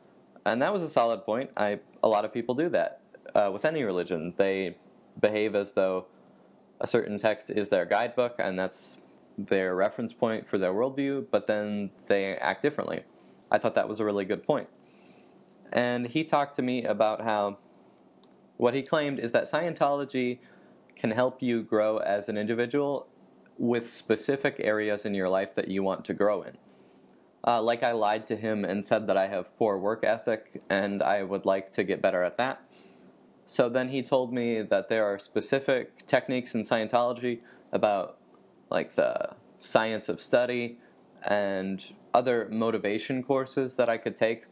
and 0.45 0.61
that 0.61 0.71
was 0.71 0.83
a 0.83 0.89
solid 0.89 1.25
point. 1.25 1.49
I 1.57 1.79
a 2.03 2.07
lot 2.07 2.23
of 2.23 2.31
people 2.31 2.55
do 2.55 2.69
that 2.69 3.01
uh, 3.33 3.49
with 3.51 3.65
any 3.65 3.83
religion. 3.83 4.33
They 4.37 4.77
behave 5.19 5.55
as 5.55 5.71
though 5.71 6.05
a 6.79 6.87
certain 6.87 7.19
text 7.19 7.49
is 7.49 7.69
their 7.69 7.85
guidebook, 7.85 8.35
and 8.37 8.57
that's 8.57 8.97
their 9.37 9.75
reference 9.75 10.13
point 10.13 10.45
for 10.45 10.57
their 10.57 10.71
worldview. 10.71 11.25
But 11.31 11.47
then 11.47 11.89
they 12.07 12.35
act 12.35 12.61
differently. 12.61 13.03
I 13.51 13.57
thought 13.57 13.75
that 13.75 13.89
was 13.89 13.99
a 13.99 14.05
really 14.05 14.25
good 14.25 14.43
point. 14.43 14.69
And 15.71 16.07
he 16.07 16.23
talked 16.23 16.55
to 16.57 16.61
me 16.61 16.83
about 16.83 17.21
how 17.21 17.57
what 18.57 18.73
he 18.73 18.81
claimed 18.81 19.19
is 19.19 19.31
that 19.31 19.45
Scientology 19.45 20.39
can 20.95 21.11
help 21.11 21.41
you 21.41 21.61
grow 21.61 21.97
as 21.97 22.29
an 22.29 22.37
individual 22.37 23.07
with 23.57 23.89
specific 23.89 24.55
areas 24.59 25.05
in 25.05 25.13
your 25.13 25.29
life 25.29 25.53
that 25.55 25.67
you 25.67 25.83
want 25.83 26.05
to 26.05 26.13
grow 26.13 26.41
in. 26.41 26.57
Uh, 27.45 27.61
like 27.61 27.83
I 27.83 27.91
lied 27.91 28.25
to 28.27 28.35
him 28.35 28.65
and 28.65 28.83
said 28.83 29.07
that 29.07 29.17
I 29.17 29.27
have 29.27 29.55
poor 29.57 29.77
work 29.77 30.03
ethic 30.03 30.61
and 30.69 31.03
I 31.03 31.23
would 31.23 31.45
like 31.45 31.71
to 31.73 31.83
get 31.83 32.01
better 32.01 32.23
at 32.23 32.37
that. 32.37 32.61
So 33.45 33.69
then 33.69 33.89
he 33.89 34.01
told 34.01 34.33
me 34.33 34.61
that 34.63 34.89
there 34.89 35.05
are 35.05 35.19
specific 35.19 36.05
techniques 36.07 36.55
in 36.55 36.63
Scientology 36.63 37.41
about 37.71 38.17
like 38.71 38.95
the 38.95 39.35
science 39.59 40.09
of 40.09 40.19
study 40.19 40.79
and 41.23 41.93
other 42.13 42.47
motivation 42.51 43.21
courses 43.21 43.75
that 43.75 43.89
I 43.89 43.97
could 43.97 44.15
take 44.15 44.45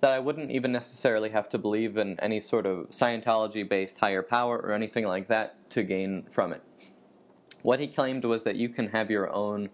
that 0.00 0.12
I 0.12 0.18
wouldn't 0.18 0.50
even 0.50 0.72
necessarily 0.72 1.30
have 1.30 1.48
to 1.50 1.58
believe 1.58 1.96
in 1.96 2.18
any 2.20 2.40
sort 2.40 2.66
of 2.66 2.90
Scientology 2.90 3.68
based 3.68 3.98
higher 3.98 4.22
power 4.22 4.58
or 4.58 4.72
anything 4.72 5.04
like 5.04 5.28
that 5.28 5.70
to 5.70 5.82
gain 5.82 6.24
from 6.30 6.52
it. 6.52 6.62
What 7.62 7.80
he 7.80 7.88
claimed 7.88 8.24
was 8.24 8.44
that 8.44 8.56
you 8.56 8.68
can 8.68 8.88
have 8.90 9.10
your 9.10 9.32
own 9.32 9.70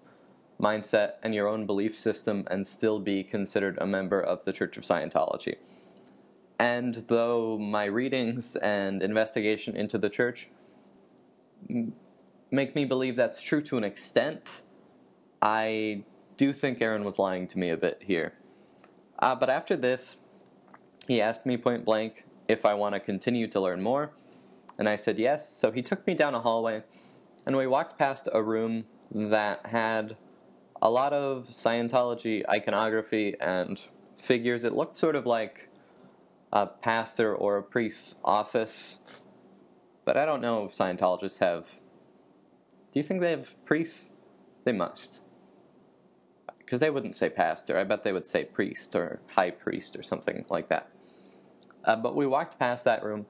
mindset 0.61 1.14
and 1.23 1.35
your 1.35 1.49
own 1.49 1.66
belief 1.66 1.97
system 1.97 2.47
and 2.50 2.66
still 2.66 2.99
be 2.99 3.23
considered 3.23 3.76
a 3.81 3.87
member 3.87 4.21
of 4.21 4.45
the 4.45 4.52
Church 4.52 4.76
of 4.76 4.85
Scientology. 4.85 5.57
And 6.59 7.04
though 7.09 7.59
my 7.59 7.85
readings 7.85 8.57
and 8.57 9.02
investigation 9.02 9.76
into 9.76 9.99
the 9.99 10.09
church 10.09 10.49
make 12.50 12.75
me 12.75 12.85
believe 12.85 13.16
that's 13.16 13.43
true 13.43 13.61
to 13.62 13.76
an 13.76 13.85
extent, 13.85 14.62
I 15.43 16.04
do 16.37 16.52
think 16.52 16.81
Aaron 16.81 17.04
was 17.04 17.19
lying 17.19 17.47
to 17.49 17.59
me 17.59 17.71
a 17.71 17.76
bit 17.76 18.02
here. 18.07 18.35
Uh, 19.18 19.35
but 19.35 19.50
after 19.50 19.76
this, 19.76 20.16
he 21.06 21.21
asked 21.21 21.47
me 21.47 21.56
point 21.56 21.85
blank 21.85 22.25
if 22.49 22.64
I 22.64 22.75
want 22.75 22.94
to 22.94 23.00
continue 23.00 23.47
to 23.49 23.61
learn 23.61 23.80
more, 23.80 24.12
and 24.78 24.88
I 24.88 24.97
said 24.97 25.18
yes. 25.18 25.49
So 25.49 25.71
he 25.71 25.83
took 25.83 26.06
me 26.06 26.14
down 26.14 26.35
a 26.35 26.40
hallway, 26.40 26.83
and 27.47 27.56
we 27.56 27.66
walked 27.66 27.99
past 27.99 28.28
a 28.33 28.42
room 28.42 28.85
that 29.11 29.66
had 29.66 30.16
a 30.83 30.90
lot 30.90 31.12
of 31.12 31.49
Scientology 31.50 32.42
iconography 32.49 33.35
and 33.40 33.83
figures. 34.18 34.64
It 34.64 34.75
looked 34.75 34.97
sort 34.97 35.16
of 35.16 35.26
like 35.26 35.71
a 36.52 36.66
pastor 36.66 37.35
or 37.35 37.59
a 37.59 37.62
priest's 37.62 38.16
office, 38.25 39.00
but 40.04 40.16
I 40.16 40.25
don't 40.25 40.40
know 40.40 40.64
if 40.64 40.73
Scientologists 40.73 41.38
have. 41.38 41.80
Do 42.92 43.00
you 43.00 43.02
think 43.02 43.21
they 43.21 43.30
have 43.30 43.64
priests? 43.64 44.12
They 44.64 44.73
must 44.73 45.21
because 46.75 46.81
they 46.81 46.90
wouldn't 46.90 47.14
say 47.14 47.31
pastor. 47.31 47.78
I 47.78 47.85
bet 47.85 48.02
they 48.02 48.12
would 48.12 48.26
say 48.26 48.45
priest 48.45 48.97
or 48.97 49.21
high 49.28 49.52
priest 49.52 49.95
or 49.95 50.02
something 50.02 50.45
like 50.49 50.69
that. 50.71 50.88
Uh, 51.85 51.95
but 51.95 52.16
we 52.16 52.26
walked 52.26 52.59
past 52.59 52.85
that 52.85 53.04
room, 53.04 53.26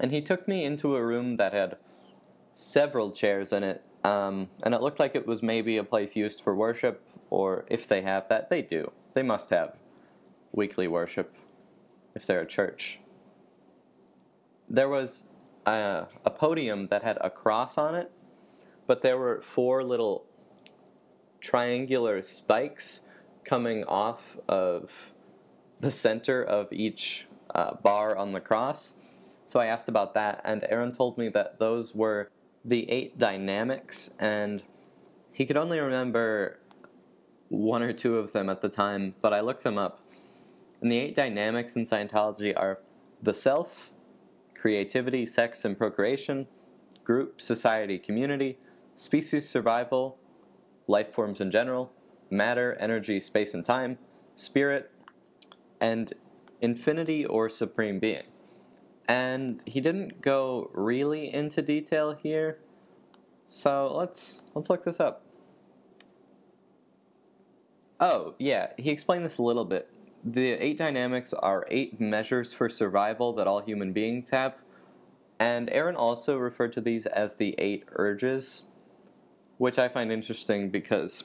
and 0.00 0.10
he 0.10 0.22
took 0.22 0.48
me 0.48 0.64
into 0.64 0.96
a 0.96 1.04
room 1.04 1.36
that 1.36 1.52
had 1.52 1.76
several 2.54 3.10
chairs 3.10 3.52
in 3.52 3.62
it, 3.62 3.84
um, 4.04 4.48
and 4.62 4.72
it 4.72 4.80
looked 4.80 4.98
like 4.98 5.14
it 5.14 5.26
was 5.26 5.42
maybe 5.42 5.76
a 5.76 5.84
place 5.84 6.16
used 6.16 6.40
for 6.40 6.54
worship, 6.54 7.06
or 7.28 7.66
if 7.68 7.86
they 7.86 8.00
have 8.00 8.26
that, 8.30 8.48
they 8.48 8.62
do. 8.62 8.90
They 9.12 9.22
must 9.22 9.50
have 9.50 9.76
weekly 10.50 10.88
worship 10.88 11.36
if 12.14 12.24
they're 12.24 12.40
a 12.40 12.46
church. 12.46 13.00
There 14.66 14.88
was 14.88 15.30
a, 15.66 16.06
a 16.24 16.30
podium 16.30 16.86
that 16.86 17.02
had 17.02 17.18
a 17.20 17.28
cross 17.28 17.76
on 17.76 17.94
it, 17.94 18.10
but 18.86 19.02
there 19.02 19.18
were 19.18 19.42
four 19.42 19.84
little 19.84 20.24
triangular 21.44 22.22
spikes 22.22 23.02
coming 23.44 23.84
off 23.84 24.38
of 24.48 25.12
the 25.78 25.90
center 25.90 26.42
of 26.42 26.72
each 26.72 27.26
uh, 27.54 27.74
bar 27.74 28.16
on 28.16 28.32
the 28.32 28.40
cross. 28.40 28.94
So 29.46 29.60
I 29.60 29.66
asked 29.66 29.88
about 29.88 30.14
that, 30.14 30.40
and 30.42 30.64
Aaron 30.70 30.92
told 30.92 31.18
me 31.18 31.28
that 31.28 31.58
those 31.58 31.94
were 31.94 32.30
the 32.64 32.90
eight 32.90 33.18
dynamics, 33.18 34.10
and 34.18 34.62
he 35.32 35.44
could 35.44 35.58
only 35.58 35.78
remember 35.78 36.58
one 37.48 37.82
or 37.82 37.92
two 37.92 38.16
of 38.16 38.32
them 38.32 38.48
at 38.48 38.62
the 38.62 38.70
time, 38.70 39.14
but 39.20 39.34
I 39.34 39.40
looked 39.40 39.64
them 39.64 39.76
up. 39.76 40.00
And 40.80 40.90
the 40.90 40.98
eight 40.98 41.14
dynamics 41.14 41.76
in 41.76 41.84
Scientology 41.84 42.54
are 42.56 42.78
the 43.22 43.34
self, 43.34 43.92
creativity, 44.54 45.26
sex 45.26 45.62
and 45.66 45.76
procreation, 45.76 46.46
group, 47.04 47.40
society, 47.40 47.98
community, 47.98 48.58
species 48.96 49.46
survival, 49.46 50.18
life 50.86 51.12
forms 51.12 51.40
in 51.40 51.50
general, 51.50 51.92
matter, 52.30 52.76
energy, 52.80 53.20
space 53.20 53.54
and 53.54 53.64
time, 53.64 53.98
spirit, 54.36 54.90
and 55.80 56.12
infinity 56.60 57.24
or 57.24 57.48
supreme 57.48 57.98
being. 57.98 58.24
And 59.06 59.62
he 59.66 59.80
didn't 59.80 60.22
go 60.22 60.70
really 60.72 61.32
into 61.32 61.60
detail 61.60 62.12
here, 62.12 62.58
so 63.46 63.92
let's 63.94 64.44
let's 64.54 64.70
look 64.70 64.84
this 64.84 64.98
up. 64.98 65.22
Oh, 68.00 68.34
yeah, 68.38 68.68
he 68.78 68.90
explained 68.90 69.24
this 69.24 69.38
a 69.38 69.42
little 69.42 69.64
bit. 69.64 69.90
The 70.24 70.52
eight 70.52 70.78
dynamics 70.78 71.34
are 71.34 71.66
eight 71.70 72.00
measures 72.00 72.54
for 72.54 72.68
survival 72.68 73.34
that 73.34 73.46
all 73.46 73.60
human 73.60 73.92
beings 73.92 74.30
have, 74.30 74.64
and 75.38 75.68
Aaron 75.70 75.96
also 75.96 76.36
referred 76.38 76.72
to 76.72 76.80
these 76.80 77.04
as 77.04 77.34
the 77.34 77.54
eight 77.58 77.84
urges 77.92 78.64
which 79.58 79.78
I 79.78 79.88
find 79.88 80.10
interesting 80.10 80.70
because 80.70 81.24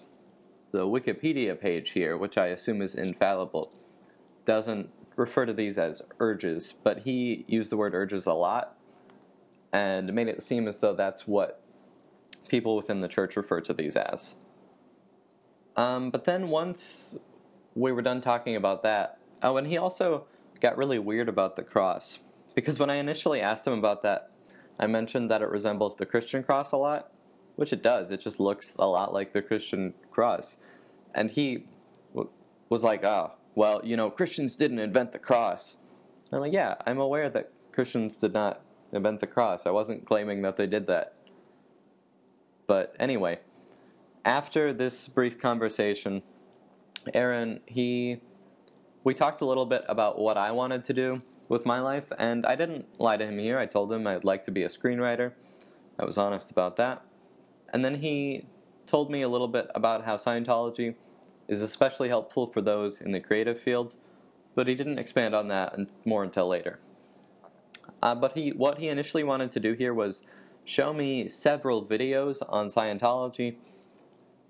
the 0.71 0.85
Wikipedia 0.85 1.59
page 1.59 1.91
here, 1.91 2.17
which 2.17 2.37
I 2.37 2.47
assume 2.47 2.81
is 2.81 2.95
infallible, 2.95 3.73
doesn't 4.45 4.89
refer 5.15 5.45
to 5.45 5.53
these 5.53 5.77
as 5.77 6.01
urges, 6.19 6.73
but 6.83 6.99
he 6.99 7.45
used 7.47 7.71
the 7.71 7.77
word 7.77 7.93
urges 7.93 8.25
a 8.25 8.33
lot 8.33 8.77
and 9.73 10.13
made 10.13 10.27
it 10.27 10.41
seem 10.41 10.67
as 10.67 10.79
though 10.79 10.93
that's 10.93 11.27
what 11.27 11.61
people 12.47 12.75
within 12.75 13.01
the 13.01 13.07
church 13.07 13.35
refer 13.35 13.61
to 13.61 13.73
these 13.73 13.95
as. 13.95 14.35
Um, 15.75 16.09
but 16.09 16.25
then 16.25 16.49
once 16.49 17.15
we 17.75 17.91
were 17.91 18.01
done 18.01 18.21
talking 18.21 18.55
about 18.55 18.83
that, 18.83 19.19
oh, 19.43 19.57
and 19.57 19.67
he 19.67 19.77
also 19.77 20.25
got 20.59 20.77
really 20.77 20.99
weird 20.99 21.29
about 21.29 21.55
the 21.55 21.63
cross. 21.63 22.19
Because 22.55 22.79
when 22.79 22.89
I 22.89 22.95
initially 22.95 23.39
asked 23.39 23.67
him 23.67 23.73
about 23.73 24.01
that, 24.01 24.31
I 24.79 24.87
mentioned 24.87 25.29
that 25.29 25.41
it 25.41 25.49
resembles 25.49 25.95
the 25.95 26.05
Christian 26.05 26.43
cross 26.43 26.71
a 26.71 26.77
lot 26.77 27.11
which 27.59 27.73
it 27.73 27.83
does. 27.83 28.09
It 28.09 28.21
just 28.21 28.39
looks 28.39 28.77
a 28.77 28.85
lot 28.85 29.13
like 29.13 29.33
the 29.33 29.41
Christian 29.41 29.93
cross. 30.11 30.55
And 31.13 31.29
he 31.29 31.65
w- 32.13 32.29
was 32.69 32.83
like, 32.83 33.03
oh, 33.03 33.33
well, 33.53 33.81
you 33.83 33.97
know, 33.97 34.09
Christians 34.09 34.55
didn't 34.55 34.79
invent 34.79 35.11
the 35.11 35.19
cross. 35.19 35.75
And 36.31 36.35
I'm 36.35 36.39
like, 36.39 36.53
yeah, 36.53 36.75
I'm 36.85 36.99
aware 36.99 37.29
that 37.29 37.51
Christians 37.73 38.15
did 38.15 38.31
not 38.31 38.61
invent 38.93 39.19
the 39.19 39.27
cross. 39.27 39.63
I 39.65 39.71
wasn't 39.71 40.05
claiming 40.05 40.41
that 40.43 40.55
they 40.55 40.67
did 40.67 40.87
that. 40.87 41.15
But 42.65 42.95
anyway, 42.97 43.39
after 44.23 44.71
this 44.71 45.09
brief 45.09 45.37
conversation, 45.37 46.23
Aaron, 47.13 47.59
he 47.65 48.21
we 49.03 49.13
talked 49.13 49.41
a 49.41 49.45
little 49.45 49.65
bit 49.65 49.83
about 49.89 50.17
what 50.17 50.37
I 50.37 50.51
wanted 50.51 50.85
to 50.85 50.93
do 50.93 51.21
with 51.49 51.65
my 51.65 51.81
life, 51.81 52.09
and 52.17 52.45
I 52.45 52.55
didn't 52.55 52.85
lie 52.99 53.17
to 53.17 53.25
him 53.25 53.37
here. 53.37 53.59
I 53.59 53.65
told 53.65 53.91
him 53.91 54.07
I'd 54.07 54.23
like 54.23 54.45
to 54.45 54.51
be 54.51 54.63
a 54.63 54.69
screenwriter. 54.69 55.33
I 55.99 56.05
was 56.05 56.17
honest 56.17 56.51
about 56.51 56.77
that. 56.77 57.03
And 57.73 57.83
then 57.83 57.95
he 57.95 58.45
told 58.85 59.11
me 59.11 59.21
a 59.21 59.29
little 59.29 59.47
bit 59.47 59.69
about 59.75 60.05
how 60.05 60.17
Scientology 60.17 60.95
is 61.47 61.61
especially 61.61 62.09
helpful 62.09 62.47
for 62.47 62.61
those 62.61 63.01
in 63.01 63.11
the 63.11 63.19
creative 63.19 63.59
field, 63.59 63.95
but 64.55 64.67
he 64.67 64.75
didn't 64.75 64.99
expand 64.99 65.35
on 65.35 65.47
that 65.47 65.75
more 66.05 66.23
until 66.23 66.47
later. 66.47 66.79
Uh, 68.01 68.15
but 68.15 68.33
he, 68.33 68.51
what 68.51 68.77
he 68.77 68.87
initially 68.87 69.23
wanted 69.23 69.51
to 69.51 69.59
do 69.59 69.73
here 69.73 69.93
was 69.93 70.21
show 70.63 70.93
me 70.93 71.27
several 71.27 71.85
videos 71.85 72.37
on 72.47 72.67
Scientology. 72.67 73.55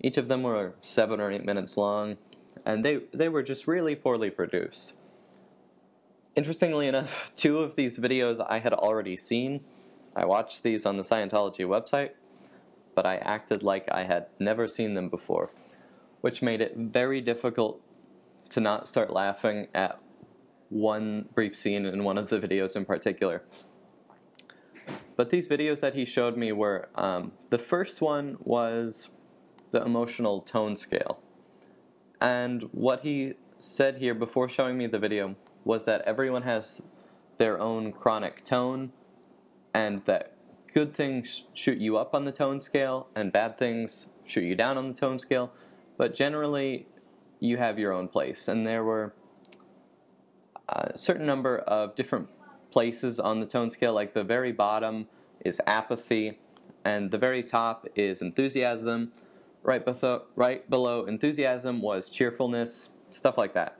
Each 0.00 0.16
of 0.16 0.28
them 0.28 0.42
were 0.42 0.74
seven 0.80 1.20
or 1.20 1.30
eight 1.30 1.44
minutes 1.44 1.76
long, 1.76 2.16
and 2.64 2.84
they, 2.84 3.00
they 3.12 3.28
were 3.28 3.42
just 3.42 3.66
really 3.66 3.94
poorly 3.94 4.30
produced. 4.30 4.94
Interestingly 6.36 6.86
enough, 6.86 7.32
two 7.36 7.58
of 7.58 7.76
these 7.76 7.98
videos 7.98 8.44
I 8.48 8.60
had 8.60 8.72
already 8.72 9.16
seen. 9.16 9.60
I 10.14 10.24
watched 10.24 10.62
these 10.62 10.86
on 10.86 10.96
the 10.96 11.02
Scientology 11.02 11.66
website, 11.66 12.10
but 12.94 13.06
I 13.06 13.16
acted 13.16 13.62
like 13.62 13.88
I 13.90 14.04
had 14.04 14.26
never 14.38 14.68
seen 14.68 14.94
them 14.94 15.08
before, 15.08 15.50
which 16.20 16.42
made 16.42 16.60
it 16.60 16.76
very 16.76 17.20
difficult 17.20 17.80
to 18.50 18.60
not 18.60 18.88
start 18.88 19.10
laughing 19.10 19.68
at 19.74 19.98
one 20.68 21.28
brief 21.34 21.56
scene 21.56 21.84
in 21.86 22.04
one 22.04 22.18
of 22.18 22.28
the 22.28 22.38
videos 22.38 22.76
in 22.76 22.84
particular. 22.84 23.42
But 25.16 25.30
these 25.30 25.46
videos 25.46 25.80
that 25.80 25.94
he 25.94 26.04
showed 26.04 26.36
me 26.36 26.52
were 26.52 26.88
um, 26.94 27.32
the 27.50 27.58
first 27.58 28.00
one 28.00 28.38
was 28.40 29.08
the 29.70 29.82
emotional 29.82 30.40
tone 30.40 30.76
scale. 30.76 31.20
And 32.20 32.62
what 32.72 33.00
he 33.00 33.34
said 33.58 33.98
here 33.98 34.14
before 34.14 34.48
showing 34.48 34.78
me 34.78 34.86
the 34.86 34.98
video 34.98 35.36
was 35.64 35.84
that 35.84 36.02
everyone 36.02 36.42
has 36.42 36.82
their 37.36 37.58
own 37.60 37.92
chronic 37.92 38.44
tone, 38.44 38.92
and 39.72 40.04
that 40.04 40.34
good 40.72 40.94
things 40.94 41.44
shoot 41.54 41.78
you 41.78 41.96
up 41.96 42.14
on 42.14 42.24
the 42.24 42.32
tone 42.32 42.60
scale, 42.60 43.08
and 43.14 43.32
bad 43.32 43.58
things 43.58 44.08
shoot 44.24 44.44
you 44.44 44.54
down 44.54 44.78
on 44.78 44.88
the 44.88 44.94
tone 44.94 45.18
scale. 45.18 45.52
But 45.96 46.14
generally, 46.14 46.86
you 47.40 47.56
have 47.56 47.78
your 47.78 47.92
own 47.92 48.08
place. 48.08 48.48
And 48.48 48.66
there 48.66 48.84
were 48.84 49.14
a 50.68 50.96
certain 50.96 51.26
number 51.26 51.58
of 51.58 51.94
different 51.94 52.28
places 52.70 53.18
on 53.18 53.40
the 53.40 53.46
tone 53.46 53.70
scale, 53.70 53.92
like 53.92 54.14
the 54.14 54.24
very 54.24 54.52
bottom 54.52 55.08
is 55.44 55.60
apathy, 55.66 56.38
and 56.84 57.10
the 57.10 57.18
very 57.18 57.42
top 57.42 57.86
is 57.94 58.22
enthusiasm. 58.22 59.12
Right, 59.62 59.84
below, 59.84 60.22
right 60.36 60.68
below 60.70 61.04
enthusiasm 61.04 61.82
was 61.82 62.08
cheerfulness, 62.08 62.90
stuff 63.10 63.36
like 63.36 63.52
that. 63.52 63.78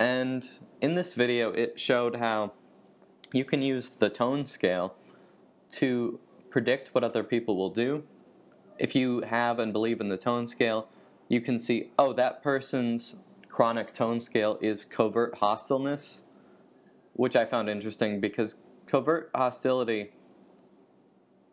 And 0.00 0.44
in 0.80 0.94
this 0.94 1.14
video, 1.14 1.52
it 1.52 1.78
showed 1.78 2.16
how 2.16 2.52
you 3.32 3.44
can 3.44 3.62
use 3.62 3.90
the 3.90 4.08
tone 4.08 4.46
scale 4.46 4.96
to 5.72 6.18
predict 6.50 6.94
what 6.94 7.04
other 7.04 7.22
people 7.22 7.56
will 7.56 7.70
do. 7.70 8.04
If 8.78 8.94
you 8.94 9.22
have 9.22 9.58
and 9.58 9.72
believe 9.72 10.00
in 10.00 10.08
the 10.08 10.16
tone 10.16 10.46
scale, 10.46 10.88
you 11.28 11.40
can 11.40 11.58
see, 11.58 11.90
oh, 11.98 12.12
that 12.14 12.42
person's 12.42 13.16
chronic 13.48 13.92
tone 13.92 14.20
scale 14.20 14.58
is 14.62 14.84
covert 14.84 15.36
hostileness, 15.36 16.22
which 17.14 17.36
I 17.36 17.44
found 17.44 17.68
interesting 17.68 18.20
because 18.20 18.54
covert 18.86 19.30
hostility, 19.34 20.12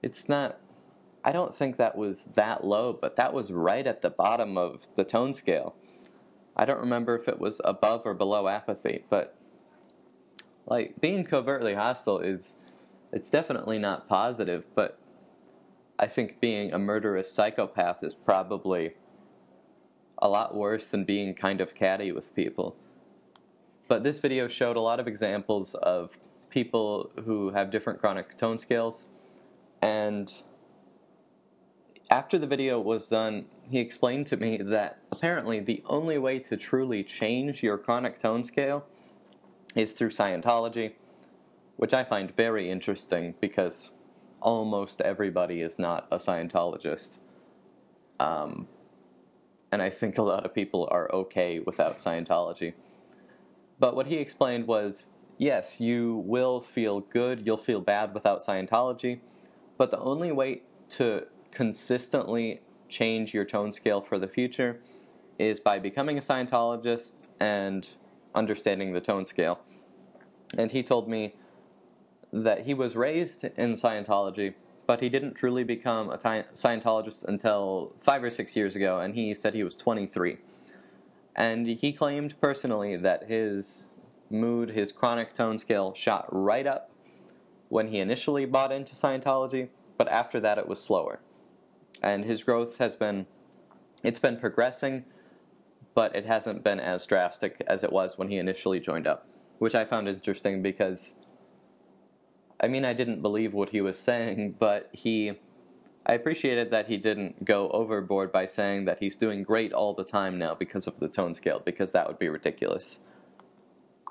it's 0.02 0.30
not, 0.30 0.60
I 1.24 1.32
don't 1.32 1.54
think 1.54 1.78
that 1.78 1.98
was 1.98 2.24
that 2.36 2.64
low, 2.64 2.94
but 2.94 3.16
that 3.16 3.34
was 3.34 3.52
right 3.52 3.86
at 3.86 4.02
the 4.02 4.12
bottom 4.12 4.58
of 4.58 4.88
the 4.96 5.04
tone 5.04 5.34
scale. 5.34 5.76
I 6.56 6.66
don't 6.66 6.80
remember 6.80 7.18
if 7.18 7.28
it 7.28 7.40
was 7.40 7.60
above 7.66 8.06
or 8.06 8.14
below 8.14 8.48
apathy, 8.48 9.04
but 9.10 9.36
like 10.68 11.02
being 11.02 11.24
covertly 11.24 11.74
hostile 11.74 12.20
is 12.20 12.56
it's 13.16 13.30
definitely 13.30 13.80
not 13.80 14.10
positive, 14.10 14.66
but 14.76 15.00
I 15.98 16.08
think 16.08 16.42
being 16.42 16.74
a 16.74 16.78
murderous 16.78 17.32
psychopath 17.32 18.04
is 18.04 18.14
probably 18.14 18.96
a 20.18 20.28
lot 20.28 20.54
worse 20.54 20.88
than 20.88 21.06
being 21.06 21.34
kind 21.34 21.62
of 21.62 21.74
catty 21.74 22.12
with 22.12 22.36
people. 22.36 22.76
But 23.88 24.04
this 24.04 24.20
video 24.20 24.50
showed 24.50 24.76
a 24.76 24.82
lot 24.82 25.00
of 25.00 25.08
examples 25.08 25.76
of 25.76 26.12
people 26.50 27.10
who 27.24 27.52
have 27.52 27.72
different 27.72 28.02
chronic 28.02 28.38
tone 28.38 28.60
scales. 28.60 29.08
And 29.82 30.32
after 32.12 32.38
the 32.38 32.48
video 32.48 32.82
was 32.82 33.08
done, 33.08 33.46
he 33.70 33.80
explained 33.80 34.28
to 34.28 34.38
me 34.38 34.58
that 34.58 35.00
apparently 35.14 35.62
the 35.62 35.82
only 35.86 36.18
way 36.18 36.40
to 36.40 36.58
truly 36.58 37.02
change 37.02 37.64
your 37.64 37.78
chronic 37.78 38.20
tone 38.20 38.44
scale 38.44 38.86
is 39.74 39.94
through 39.94 40.10
Scientology, 40.10 40.96
which 41.78 41.94
I 41.94 42.04
find 42.04 42.36
very 42.36 42.70
interesting 42.70 43.36
because 43.40 43.92
almost 44.42 45.02
everybody 45.02 45.62
is 45.62 45.78
not 45.80 46.08
a 46.12 46.18
Scientologist. 46.18 47.20
Um, 48.20 48.68
and 49.72 49.82
I 49.82 49.90
think 49.90 50.18
a 50.18 50.22
lot 50.22 50.46
of 50.46 50.54
people 50.54 50.88
are 50.92 51.12
okay 51.12 51.60
without 51.60 51.98
Scientology. 51.98 52.74
But 53.80 53.96
what 53.96 54.08
he 54.08 54.18
explained 54.18 54.68
was 54.68 55.10
yes, 55.38 55.82
you 55.82 56.24
will 56.26 56.62
feel 56.62 57.02
good, 57.02 57.46
you'll 57.46 57.58
feel 57.58 57.82
bad 57.82 58.14
without 58.14 58.42
Scientology, 58.42 59.20
but 59.78 59.92
the 59.92 60.00
only 60.00 60.32
way 60.32 60.62
to 60.90 61.28
consistently 61.52 62.62
change 62.88 63.34
your 63.34 63.46
tone 63.46 63.72
scale 63.72 64.02
for 64.02 64.18
the 64.20 64.28
future 64.28 64.80
is 65.38 65.60
by 65.60 65.80
becoming 65.80 66.18
a 66.18 66.22
Scientologist 66.22 67.14
and 67.40 67.90
understanding 68.34 68.94
the 68.94 69.02
tone 69.02 69.26
scale. 69.26 69.60
And 70.58 70.72
he 70.72 70.84
told 70.84 71.10
me 71.10 71.36
that 72.44 72.66
he 72.66 72.74
was 72.74 72.96
raised 72.96 73.44
in 73.44 73.76
Scientology, 73.76 74.56
but 74.86 75.02
he 75.02 75.10
didn't 75.10 75.36
truly 75.36 75.64
become 75.64 76.10
a 76.10 76.18
Scientologist 76.18 77.24
until 77.24 77.94
five 77.98 78.24
or 78.24 78.30
six 78.30 78.56
years 78.56 78.76
ago, 78.76 79.00
and 79.00 79.16
he 79.16 79.34
said 79.34 79.54
he 79.54 79.64
was 79.64 79.76
23. 79.76 80.38
And 81.36 81.68
he 81.68 81.94
claimed 81.94 82.40
personally 82.42 82.96
that 82.98 83.28
his 83.28 83.88
mood, 84.30 84.72
his 84.72 84.92
chronic 84.92 85.34
tone 85.34 85.58
scale 85.58 85.94
shot 85.94 86.28
right 86.30 86.68
up 86.68 86.92
when 87.70 87.88
he 87.88 88.00
initially 88.00 88.46
bought 88.46 88.72
into 88.72 88.94
Scientology, 88.94 89.70
but 89.98 90.08
after 90.10 90.40
that 90.40 90.58
it 90.58 90.68
was 90.68 90.82
slower. 90.82 91.20
And 92.02 92.26
his 92.26 92.44
growth 92.44 92.78
has 92.78 92.96
been 92.96 93.28
it's 94.04 94.20
been 94.20 94.38
progressing, 94.38 95.06
but 95.96 96.16
it 96.16 96.26
hasn't 96.26 96.64
been 96.64 96.80
as 96.80 97.08
drastic 97.08 97.64
as 97.66 97.84
it 97.84 97.92
was 97.92 98.18
when 98.18 98.28
he 98.28 98.38
initially 98.38 98.80
joined 98.80 99.08
up, 99.08 99.26
which 99.58 99.74
I 99.74 99.84
found 99.84 100.08
interesting 100.08 100.62
because 100.62 101.16
I 102.60 102.68
mean, 102.68 102.86
I 102.86 102.94
didn't 102.94 103.22
believe 103.22 103.54
what 103.54 103.70
he 103.70 103.82
was 103.82 103.98
saying, 104.10 104.56
but 104.60 104.90
he. 104.92 105.34
I 106.08 106.14
appreciated 106.14 106.70
that 106.70 106.88
he 106.88 106.98
didn't 106.98 107.46
go 107.46 107.68
overboard 107.70 108.32
by 108.32 108.46
saying 108.46 108.86
that 108.86 109.00
he's 109.00 109.16
doing 109.16 109.42
great 109.42 109.74
all 109.74 109.96
the 109.96 110.04
time 110.04 110.38
now 110.38 110.54
because 110.54 110.86
of 110.86 111.00
the 111.00 111.08
tone 111.08 111.34
scale, 111.34 111.64
because 111.66 111.94
that 111.94 112.08
would 112.08 112.20
be 112.20 112.30
ridiculous. 112.30 113.00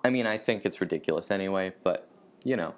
I 0.05 0.11
mean, 0.11 0.27
I 0.27 0.37
think 0.37 0.65
it's 0.65 0.81
ridiculous 0.81 1.31
anyway, 1.31 1.73
but, 1.85 2.09
you 2.45 2.57
know. 2.57 2.75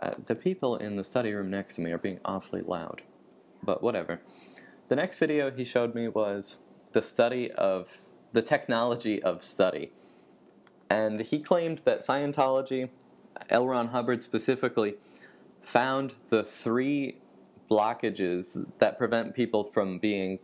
Uh, 0.00 0.14
the 0.26 0.34
people 0.34 0.74
in 0.74 0.96
the 0.96 1.04
study 1.04 1.32
room 1.32 1.48
next 1.48 1.76
to 1.76 1.80
me 1.80 1.92
are 1.92 1.98
being 1.98 2.18
awfully 2.24 2.60
loud. 2.60 3.02
But 3.62 3.84
whatever. 3.84 4.20
The 4.88 4.96
next 4.96 5.18
video 5.18 5.52
he 5.52 5.64
showed 5.64 5.94
me 5.94 6.08
was 6.08 6.58
the 6.90 7.02
study 7.02 7.52
of 7.52 7.98
the 8.32 8.42
technology 8.42 9.22
of 9.22 9.44
study. 9.44 9.92
And 10.90 11.20
he 11.20 11.40
claimed 11.40 11.82
that 11.84 12.00
Scientology 12.00 12.90
L. 13.48 13.66
Ron 13.66 13.88
Hubbard 13.88 14.22
specifically 14.22 14.94
found 15.60 16.14
the 16.28 16.42
three 16.42 17.18
blockages 17.70 18.66
that 18.78 18.98
prevent 18.98 19.34
people 19.34 19.64
from 19.64 19.98
being 19.98 20.38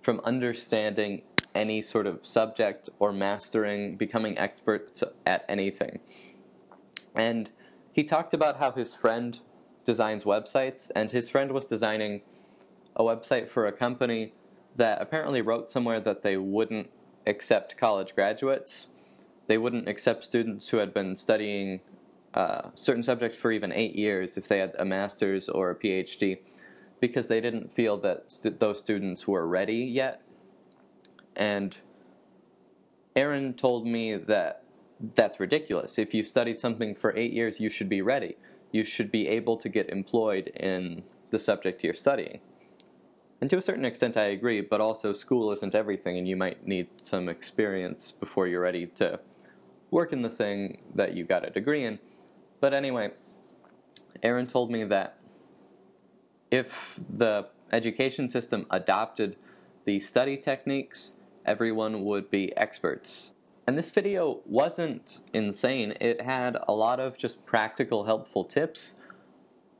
from 0.00 0.20
understanding 0.24 1.22
any 1.54 1.82
sort 1.82 2.06
of 2.06 2.24
subject 2.24 2.88
or 2.98 3.12
mastering 3.12 3.96
becoming 3.96 4.38
experts 4.38 5.04
at 5.26 5.44
anything 5.48 6.00
and 7.14 7.50
he 7.92 8.02
talked 8.02 8.32
about 8.32 8.58
how 8.58 8.72
his 8.72 8.94
friend 8.94 9.40
designs 9.84 10.24
websites 10.24 10.90
and 10.94 11.12
his 11.12 11.28
friend 11.28 11.52
was 11.52 11.66
designing 11.66 12.22
a 12.96 13.02
website 13.02 13.48
for 13.48 13.66
a 13.66 13.72
company 13.72 14.32
that 14.76 15.00
apparently 15.00 15.42
wrote 15.42 15.70
somewhere 15.70 16.00
that 16.00 16.22
they 16.22 16.36
wouldn't 16.36 16.90
accept 17.26 17.76
college 17.76 18.14
graduates 18.14 18.88
they 19.46 19.58
wouldn't 19.58 19.88
accept 19.88 20.24
students 20.24 20.68
who 20.68 20.78
had 20.78 20.94
been 20.94 21.14
studying 21.16 21.80
uh, 22.34 22.70
certain 22.74 23.02
subjects 23.02 23.36
for 23.36 23.50
even 23.50 23.72
eight 23.72 23.96
years 23.96 24.36
if 24.36 24.48
they 24.48 24.58
had 24.58 24.74
a 24.78 24.84
master's 24.84 25.48
or 25.48 25.70
a 25.70 25.74
PhD 25.74 26.38
because 27.00 27.26
they 27.26 27.40
didn't 27.40 27.72
feel 27.72 27.96
that 27.98 28.30
st- 28.30 28.60
those 28.60 28.78
students 28.78 29.26
were 29.26 29.46
ready 29.46 29.76
yet. 29.76 30.22
And 31.34 31.76
Aaron 33.16 33.54
told 33.54 33.86
me 33.86 34.16
that 34.16 34.62
that's 35.14 35.40
ridiculous. 35.40 35.98
If 35.98 36.14
you 36.14 36.22
studied 36.22 36.60
something 36.60 36.94
for 36.94 37.16
eight 37.16 37.32
years, 37.32 37.58
you 37.58 37.70
should 37.70 37.88
be 37.88 38.02
ready. 38.02 38.36
You 38.70 38.84
should 38.84 39.10
be 39.10 39.26
able 39.28 39.56
to 39.56 39.68
get 39.68 39.88
employed 39.88 40.48
in 40.48 41.02
the 41.30 41.38
subject 41.38 41.82
you're 41.82 41.94
studying. 41.94 42.40
And 43.40 43.48
to 43.48 43.56
a 43.56 43.62
certain 43.62 43.86
extent, 43.86 44.16
I 44.16 44.24
agree, 44.24 44.60
but 44.60 44.82
also 44.82 45.14
school 45.14 45.50
isn't 45.52 45.74
everything, 45.74 46.18
and 46.18 46.28
you 46.28 46.36
might 46.36 46.66
need 46.66 46.88
some 47.02 47.28
experience 47.28 48.12
before 48.12 48.46
you're 48.46 48.60
ready 48.60 48.86
to 48.86 49.18
work 49.90 50.12
in 50.12 50.20
the 50.22 50.28
thing 50.28 50.82
that 50.94 51.14
you 51.14 51.24
got 51.24 51.46
a 51.46 51.50
degree 51.50 51.84
in. 51.84 51.98
But 52.60 52.74
anyway, 52.74 53.12
Aaron 54.22 54.46
told 54.46 54.70
me 54.70 54.84
that 54.84 55.16
if 56.50 57.00
the 57.08 57.48
education 57.72 58.28
system 58.28 58.66
adopted 58.70 59.36
the 59.86 60.00
study 60.00 60.36
techniques, 60.36 61.16
everyone 61.46 62.04
would 62.04 62.30
be 62.30 62.54
experts. 62.56 63.32
And 63.66 63.78
this 63.78 63.90
video 63.90 64.40
wasn't 64.44 65.20
insane. 65.32 65.94
It 66.00 66.20
had 66.20 66.58
a 66.68 66.72
lot 66.72 67.00
of 67.00 67.16
just 67.16 67.44
practical, 67.46 68.04
helpful 68.04 68.44
tips, 68.44 68.98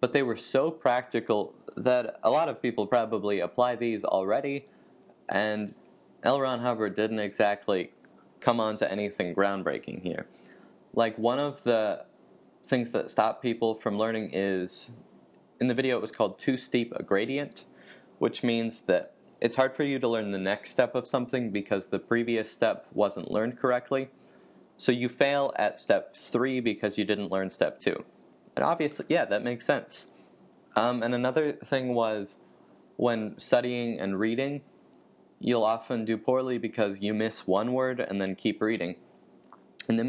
but 0.00 0.12
they 0.12 0.22
were 0.22 0.36
so 0.36 0.70
practical 0.70 1.54
that 1.76 2.18
a 2.22 2.30
lot 2.30 2.48
of 2.48 2.62
people 2.62 2.86
probably 2.86 3.40
apply 3.40 3.76
these 3.76 4.04
already, 4.04 4.66
and 5.28 5.74
L. 6.22 6.40
Ron 6.40 6.60
Hubbard 6.60 6.94
didn't 6.94 7.18
exactly 7.18 7.92
come 8.40 8.60
on 8.60 8.76
to 8.76 8.90
anything 8.90 9.34
groundbreaking 9.34 10.02
here. 10.02 10.26
Like, 10.94 11.18
one 11.18 11.38
of 11.38 11.62
the 11.64 12.06
things 12.70 12.92
that 12.92 13.10
stop 13.10 13.42
people 13.42 13.74
from 13.74 13.98
learning 13.98 14.30
is 14.32 14.92
in 15.60 15.66
the 15.66 15.74
video 15.74 15.96
it 15.96 16.00
was 16.00 16.12
called 16.12 16.38
too 16.38 16.56
steep 16.56 16.92
a 16.94 17.02
gradient, 17.02 17.66
which 18.18 18.44
means 18.44 18.82
that 18.82 19.12
it's 19.40 19.56
hard 19.56 19.74
for 19.74 19.82
you 19.82 19.98
to 19.98 20.06
learn 20.06 20.30
the 20.30 20.38
next 20.38 20.70
step 20.70 20.94
of 20.94 21.08
something 21.08 21.50
because 21.50 21.86
the 21.86 21.98
previous 21.98 22.50
step 22.50 22.86
wasn't 22.92 23.30
learned 23.30 23.58
correctly. 23.58 24.08
So 24.76 24.92
you 24.92 25.08
fail 25.08 25.52
at 25.56 25.80
step 25.80 26.14
three 26.14 26.60
because 26.60 26.96
you 26.96 27.04
didn't 27.04 27.30
learn 27.30 27.50
step 27.50 27.80
two. 27.80 28.04
And 28.54 28.64
obviously, 28.64 29.06
yeah, 29.08 29.24
that 29.24 29.42
makes 29.42 29.66
sense. 29.66 30.12
Um, 30.76 31.02
and 31.02 31.14
another 31.14 31.52
thing 31.52 31.94
was 31.94 32.38
when 32.96 33.38
studying 33.38 33.98
and 33.98 34.18
reading, 34.18 34.62
you'll 35.40 35.64
often 35.64 36.04
do 36.04 36.16
poorly 36.16 36.58
because 36.58 37.00
you 37.00 37.14
miss 37.14 37.46
one 37.46 37.72
word 37.72 37.98
and 37.98 38.20
then 38.20 38.36
keep 38.36 38.62
reading. 38.62 38.94
And 39.88 39.98
the 39.98 40.04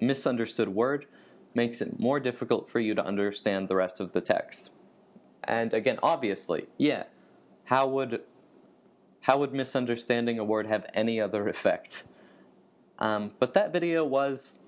misunderstood 0.00 0.68
word 0.68 1.06
makes 1.54 1.80
it 1.80 1.98
more 1.98 2.20
difficult 2.20 2.68
for 2.68 2.80
you 2.80 2.94
to 2.94 3.04
understand 3.04 3.68
the 3.68 3.76
rest 3.76 4.00
of 4.00 4.12
the 4.12 4.20
text. 4.20 4.70
And 5.44 5.74
again, 5.74 5.98
obviously, 6.02 6.66
yeah, 6.76 7.04
how 7.64 7.88
would 7.88 8.22
how 9.22 9.38
would 9.38 9.52
misunderstanding 9.52 10.38
a 10.38 10.44
word 10.44 10.66
have 10.66 10.86
any 10.94 11.20
other 11.20 11.48
effect? 11.48 12.04
Um, 12.98 13.32
but 13.38 13.54
that 13.54 13.72
video 13.72 14.04
was 14.04 14.58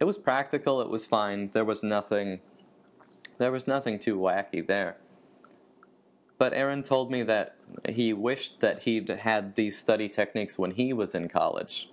it 0.00 0.04
was 0.04 0.18
practical. 0.18 0.80
It 0.80 0.90
was 0.90 1.06
fine. 1.06 1.50
There 1.52 1.64
was 1.64 1.82
nothing 1.82 2.40
there 3.38 3.52
was 3.52 3.66
nothing 3.66 3.98
too 3.98 4.18
wacky 4.18 4.66
there. 4.66 4.96
But 6.38 6.52
Aaron 6.54 6.82
told 6.82 7.10
me 7.10 7.22
that 7.22 7.56
he 7.88 8.12
wished 8.12 8.60
that 8.60 8.82
he'd 8.82 9.08
had 9.08 9.54
these 9.54 9.78
study 9.78 10.08
techniques 10.08 10.58
when 10.58 10.72
he 10.72 10.92
was 10.92 11.14
in 11.14 11.28
college. 11.28 11.88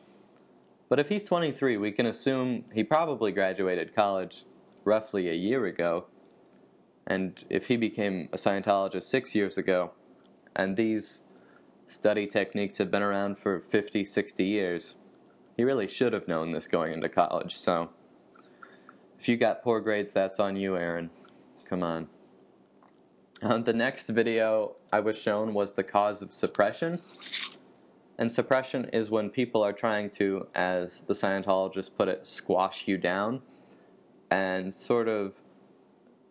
But 0.90 1.00
if 1.00 1.10
he's 1.10 1.24
23, 1.24 1.78
we 1.78 1.92
can 1.92 2.06
assume 2.06 2.66
he 2.74 2.84
probably 2.84 3.32
graduated 3.32 3.96
college 3.96 4.46
roughly 4.84 5.30
a 5.30 5.34
year 5.34 5.66
ago. 5.66 6.06
And 7.06 7.44
if 7.50 7.68
he 7.68 7.78
became 7.78 8.30
a 8.34 8.38
Scientologist 8.38 9.04
six 9.04 9.36
years 9.36 9.58
ago, 9.58 9.94
and 10.56 10.76
these 10.76 11.22
study 11.88 12.28
techniques 12.28 12.78
have 12.78 12.92
been 12.92 13.02
around 13.02 13.38
for 13.38 13.60
50, 13.60 14.06
60 14.06 14.44
years. 14.44 14.96
He 15.58 15.64
really 15.64 15.88
should 15.88 16.14
have 16.14 16.28
known 16.28 16.52
this 16.52 16.68
going 16.68 16.94
into 16.94 17.10
college, 17.10 17.58
so 17.58 17.90
if 19.20 19.28
you 19.28 19.36
got 19.36 19.64
poor 19.64 19.82
grades, 19.82 20.14
that's 20.14 20.40
on 20.40 20.56
you, 20.56 20.78
Aaron. 20.78 21.10
Come 21.66 21.84
on. 21.84 22.08
Uh, 23.42 23.58
the 23.58 23.74
next 23.74 24.08
video 24.08 24.76
I 24.94 25.02
was 25.02 25.18
shown 25.18 25.54
was 25.54 25.72
the 25.72 25.84
cause 25.84 26.22
of 26.22 26.34
suppression. 26.34 27.02
And 28.20 28.30
suppression 28.30 28.90
is 28.92 29.10
when 29.10 29.30
people 29.30 29.64
are 29.64 29.72
trying 29.72 30.10
to, 30.12 30.46
as 30.54 31.04
the 31.08 31.14
Scientologists 31.14 31.90
put 31.98 32.10
it, 32.10 32.28
squash 32.28 32.86
you 32.86 32.98
down 32.98 33.42
and 34.30 34.76
sort 34.76 35.08
of 35.08 35.36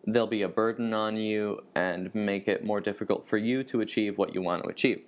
they'll 0.07 0.27
be 0.27 0.43
a 0.43 0.49
burden 0.49 0.93
on 0.93 1.17
you 1.17 1.65
and 1.75 2.15
make 2.15 2.47
it 2.47 2.63
more 2.63 2.83
difficult 2.83 3.25
for 3.25 3.39
you 3.39 3.65
to 3.65 3.81
achieve 3.81 4.19
what 4.19 4.35
you 4.35 4.43
want 4.43 4.65
to 4.65 4.69
achieve. 4.69 5.03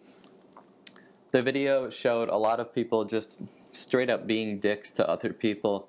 The 1.32 1.42
video 1.42 1.90
showed 1.90 2.30
a 2.30 2.36
lot 2.36 2.60
of 2.60 2.74
people 2.74 3.04
just 3.04 3.42
straight 3.72 4.08
up 4.08 4.26
being 4.26 4.58
dicks 4.58 4.90
to 4.92 5.08
other 5.08 5.34
people, 5.34 5.86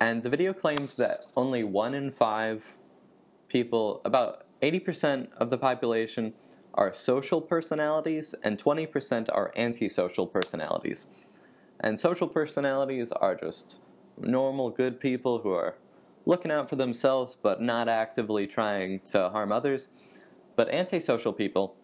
and 0.00 0.22
the 0.22 0.28
video 0.28 0.52
claims 0.52 0.94
that 0.96 1.26
only 1.36 1.64
one 1.64 1.94
in 1.94 2.10
five 2.10 2.76
people, 3.48 4.02
about 4.04 4.46
80% 4.62 5.32
of 5.34 5.48
the 5.48 5.58
population, 5.58 6.34
are 6.74 6.94
social 6.94 7.40
personalities, 7.40 8.34
and 8.42 8.62
20% 8.62 9.28
are 9.32 9.52
antisocial 9.56 10.26
personalities. 10.26 11.06
And 11.80 11.98
social 11.98 12.28
personalities 12.28 13.12
are 13.12 13.34
just 13.34 13.78
normal, 14.16 14.70
good 14.70 15.00
people 15.00 15.40
who 15.40 15.50
are 15.50 15.76
looking 16.24 16.50
out 16.50 16.68
for 16.68 16.76
themselves 16.76 17.36
but 17.40 17.60
not 17.60 17.88
actively 17.88 18.46
trying 18.46 19.00
to 19.00 19.28
harm 19.30 19.52
others. 19.52 19.88
But 20.54 20.68
antisocial 20.68 21.32
people, 21.32 21.74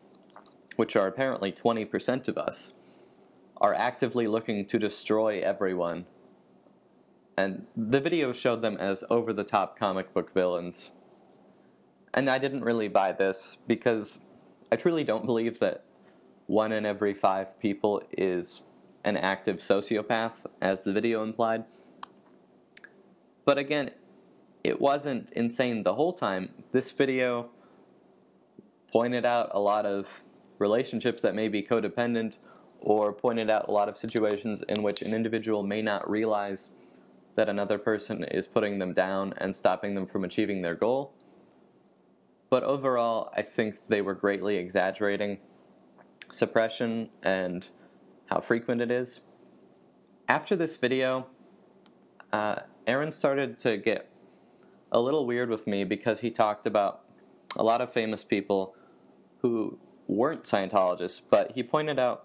which 0.76 0.94
are 0.94 1.06
apparently 1.06 1.50
20% 1.52 2.28
of 2.28 2.38
us, 2.38 2.74
are 3.60 3.74
actively 3.74 4.26
looking 4.26 4.66
to 4.66 4.78
destroy 4.78 5.40
everyone. 5.40 6.06
And 7.36 7.66
the 7.76 8.00
video 8.00 8.32
showed 8.32 8.62
them 8.62 8.76
as 8.76 9.04
over 9.10 9.32
the 9.32 9.44
top 9.44 9.78
comic 9.78 10.12
book 10.12 10.32
villains. 10.32 10.90
And 12.14 12.30
I 12.30 12.38
didn't 12.38 12.64
really 12.64 12.88
buy 12.88 13.12
this 13.12 13.58
because 13.66 14.20
I 14.70 14.76
truly 14.76 15.04
don't 15.04 15.24
believe 15.24 15.58
that 15.60 15.84
one 16.46 16.72
in 16.72 16.84
every 16.84 17.14
five 17.14 17.58
people 17.58 18.02
is 18.12 18.64
an 19.04 19.16
active 19.16 19.58
sociopath, 19.58 20.44
as 20.60 20.80
the 20.80 20.92
video 20.92 21.22
implied. 21.22 21.64
But 23.44 23.56
again, 23.56 23.92
it 24.62 24.80
wasn't 24.80 25.30
insane 25.32 25.82
the 25.84 25.94
whole 25.94 26.12
time. 26.12 26.50
This 26.72 26.90
video 26.92 27.48
pointed 28.92 29.24
out 29.24 29.50
a 29.52 29.60
lot 29.60 29.86
of 29.86 30.22
relationships 30.58 31.22
that 31.22 31.34
may 31.34 31.48
be 31.48 31.62
codependent 31.62 32.38
or 32.80 33.12
pointed 33.12 33.48
out 33.48 33.68
a 33.68 33.70
lot 33.70 33.88
of 33.88 33.96
situations 33.96 34.62
in 34.68 34.82
which 34.82 35.00
an 35.02 35.14
individual 35.14 35.62
may 35.62 35.80
not 35.80 36.08
realize 36.08 36.70
that 37.36 37.48
another 37.48 37.78
person 37.78 38.24
is 38.24 38.46
putting 38.46 38.78
them 38.78 38.92
down 38.92 39.32
and 39.38 39.54
stopping 39.54 39.94
them 39.94 40.06
from 40.06 40.24
achieving 40.24 40.60
their 40.60 40.74
goal. 40.74 41.14
But 42.50 42.62
overall, 42.62 43.32
I 43.36 43.42
think 43.42 43.76
they 43.88 44.00
were 44.00 44.14
greatly 44.14 44.56
exaggerating 44.56 45.38
suppression 46.30 47.10
and 47.22 47.68
how 48.26 48.40
frequent 48.40 48.80
it 48.80 48.90
is. 48.90 49.20
After 50.28 50.56
this 50.56 50.76
video, 50.76 51.26
uh, 52.32 52.60
Aaron 52.86 53.12
started 53.12 53.58
to 53.60 53.76
get 53.76 54.10
a 54.90 55.00
little 55.00 55.26
weird 55.26 55.50
with 55.50 55.66
me 55.66 55.84
because 55.84 56.20
he 56.20 56.30
talked 56.30 56.66
about 56.66 57.02
a 57.56 57.62
lot 57.62 57.80
of 57.80 57.92
famous 57.92 58.24
people 58.24 58.74
who 59.42 59.78
weren't 60.06 60.44
Scientologists, 60.44 61.20
but 61.28 61.52
he 61.52 61.62
pointed 61.62 61.98
out 61.98 62.24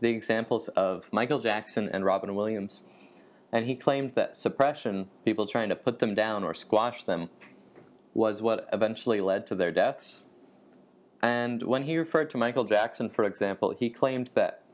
the 0.00 0.08
examples 0.08 0.68
of 0.68 1.08
Michael 1.12 1.38
Jackson 1.38 1.88
and 1.88 2.04
Robin 2.04 2.34
Williams. 2.34 2.82
And 3.50 3.66
he 3.66 3.74
claimed 3.74 4.14
that 4.14 4.36
suppression, 4.36 5.08
people 5.24 5.46
trying 5.46 5.70
to 5.70 5.76
put 5.76 5.98
them 5.98 6.14
down 6.14 6.44
or 6.44 6.52
squash 6.52 7.04
them, 7.04 7.30
was 8.18 8.42
what 8.42 8.68
eventually 8.72 9.20
led 9.20 9.46
to 9.46 9.54
their 9.54 9.70
deaths. 9.70 10.24
And 11.22 11.62
when 11.62 11.84
he 11.84 11.96
referred 11.96 12.30
to 12.30 12.36
Michael 12.36 12.64
Jackson, 12.64 13.08
for 13.10 13.24
example, 13.24 13.72
he 13.78 13.88
claimed 13.88 14.32
that 14.34 14.64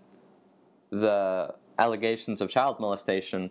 the 0.88 1.54
allegations 1.78 2.40
of 2.40 2.48
child 2.48 2.80
molestation 2.80 3.50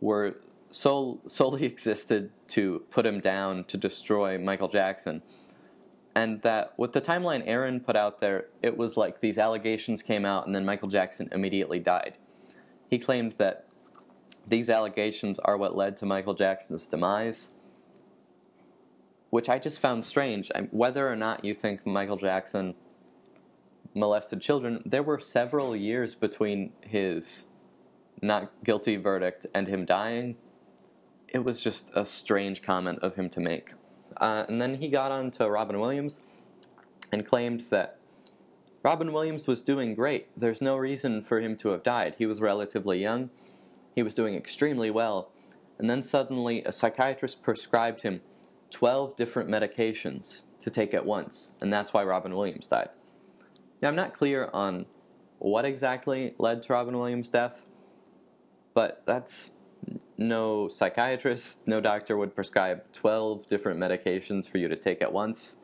were 0.00 0.36
sol- 0.70 1.20
solely 1.26 1.64
existed 1.74 2.30
to 2.48 2.82
put 2.88 3.04
him 3.04 3.20
down 3.20 3.64
to 3.64 3.76
destroy 3.76 4.38
Michael 4.38 4.68
Jackson. 4.68 5.22
And 6.14 6.40
that 6.40 6.72
with 6.78 6.92
the 6.92 7.02
timeline 7.02 7.42
Aaron 7.44 7.78
put 7.78 7.96
out 7.96 8.20
there, 8.20 8.46
it 8.62 8.74
was 8.74 8.96
like 8.96 9.20
these 9.20 9.36
allegations 9.36 10.02
came 10.02 10.24
out 10.24 10.46
and 10.46 10.54
then 10.54 10.64
Michael 10.64 10.88
Jackson 10.88 11.28
immediately 11.30 11.78
died. 11.78 12.16
He 12.88 12.98
claimed 12.98 13.32
that 13.32 13.66
these 14.48 14.70
allegations 14.70 15.38
are 15.38 15.58
what 15.58 15.76
led 15.76 15.98
to 15.98 16.06
Michael 16.06 16.34
Jackson's 16.34 16.86
demise, 16.86 17.54
which 19.30 19.48
I 19.48 19.58
just 19.58 19.78
found 19.78 20.04
strange. 20.04 20.50
Whether 20.70 21.10
or 21.10 21.16
not 21.16 21.44
you 21.44 21.54
think 21.54 21.86
Michael 21.86 22.16
Jackson 22.16 22.74
molested 23.94 24.40
children, 24.40 24.82
there 24.84 25.02
were 25.02 25.18
several 25.18 25.74
years 25.74 26.14
between 26.14 26.72
his 26.82 27.46
not 28.22 28.52
guilty 28.62 28.96
verdict 28.96 29.46
and 29.54 29.66
him 29.66 29.86
dying 29.86 30.36
it 31.32 31.44
was 31.44 31.60
just 31.60 31.90
a 31.94 32.04
strange 32.04 32.62
comment 32.62 32.98
of 33.02 33.14
him 33.14 33.30
to 33.30 33.40
make. 33.40 33.74
Uh, 34.16 34.44
and 34.48 34.60
then 34.60 34.74
he 34.76 34.88
got 34.88 35.12
on 35.12 35.30
to 35.30 35.48
Robin 35.48 35.78
Williams 35.78 36.22
and 37.12 37.26
claimed 37.26 37.62
that 37.70 37.98
Robin 38.82 39.12
Williams 39.12 39.46
was 39.46 39.62
doing 39.62 39.94
great. 39.94 40.28
There's 40.36 40.60
no 40.60 40.76
reason 40.76 41.22
for 41.22 41.40
him 41.40 41.56
to 41.58 41.70
have 41.70 41.82
died. 41.82 42.16
He 42.18 42.26
was 42.26 42.40
relatively 42.40 43.00
young, 43.00 43.30
he 43.94 44.02
was 44.02 44.14
doing 44.14 44.34
extremely 44.34 44.90
well. 44.90 45.30
And 45.78 45.88
then 45.88 46.02
suddenly, 46.02 46.62
a 46.64 46.72
psychiatrist 46.72 47.42
prescribed 47.42 48.02
him 48.02 48.20
12 48.70 49.16
different 49.16 49.48
medications 49.48 50.42
to 50.60 50.70
take 50.70 50.94
at 50.94 51.04
once, 51.04 51.54
and 51.60 51.72
that's 51.72 51.92
why 51.92 52.04
Robin 52.04 52.34
Williams 52.34 52.66
died. 52.66 52.90
Now, 53.82 53.88
I'm 53.88 53.96
not 53.96 54.12
clear 54.14 54.50
on 54.52 54.86
what 55.38 55.64
exactly 55.64 56.34
led 56.38 56.62
to 56.62 56.72
Robin 56.72 56.98
Williams' 56.98 57.28
death, 57.28 57.64
but 58.74 59.02
that's 59.06 59.50
no 60.18 60.68
psychiatrist, 60.68 61.66
no 61.66 61.80
doctor 61.80 62.16
would 62.16 62.34
prescribe 62.34 62.84
12 62.92 63.46
different 63.48 63.80
medications 63.80 64.46
for 64.46 64.58
you 64.58 64.68
to 64.68 64.76
take 64.76 65.00
at 65.00 65.12
once. 65.12 65.56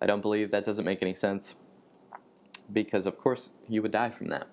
I 0.00 0.06
don't 0.06 0.22
believe 0.22 0.50
that 0.50 0.64
doesn't 0.64 0.84
make 0.84 1.02
any 1.02 1.14
sense 1.14 1.54
because, 2.72 3.04
of 3.06 3.18
course, 3.18 3.52
you 3.68 3.82
would 3.82 3.92
die 3.92 4.10
from 4.10 4.28
that. 4.28 4.48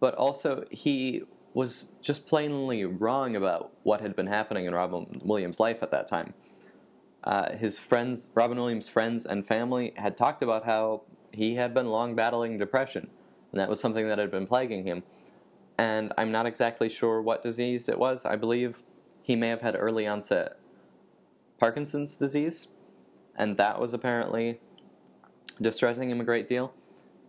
But 0.00 0.14
also, 0.14 0.64
he 0.70 1.22
was 1.58 1.90
just 2.00 2.26
plainly 2.26 2.84
wrong 2.84 3.36
about 3.36 3.72
what 3.82 4.00
had 4.00 4.14
been 4.14 4.28
happening 4.28 4.66
in 4.66 4.74
Robin 4.74 5.20
Williams' 5.24 5.60
life 5.60 5.82
at 5.82 5.90
that 5.90 6.08
time. 6.08 6.34
Uh, 7.24 7.52
his 7.56 7.78
friends, 7.78 8.28
Robin 8.34 8.56
Williams' 8.56 8.88
friends 8.88 9.26
and 9.26 9.46
family, 9.46 9.92
had 9.96 10.16
talked 10.16 10.42
about 10.42 10.64
how 10.64 11.02
he 11.32 11.56
had 11.56 11.74
been 11.74 11.88
long 11.88 12.14
battling 12.14 12.58
depression, 12.58 13.10
and 13.52 13.60
that 13.60 13.68
was 13.68 13.80
something 13.80 14.08
that 14.08 14.18
had 14.18 14.30
been 14.30 14.46
plaguing 14.46 14.84
him 14.84 15.02
and 15.78 16.12
I'm 16.18 16.32
not 16.32 16.44
exactly 16.44 16.88
sure 16.88 17.22
what 17.22 17.42
disease 17.42 17.88
it 17.88 17.98
was. 17.98 18.26
I 18.26 18.34
believe 18.34 18.82
he 19.22 19.36
may 19.36 19.48
have 19.48 19.62
had 19.62 19.76
early 19.78 20.06
onset 20.06 20.58
Parkinson's 21.58 22.16
disease, 22.16 22.68
and 23.36 23.56
that 23.56 23.80
was 23.80 23.94
apparently 23.94 24.60
distressing 25.62 26.10
him 26.10 26.20
a 26.20 26.24
great 26.24 26.48
deal. 26.48 26.74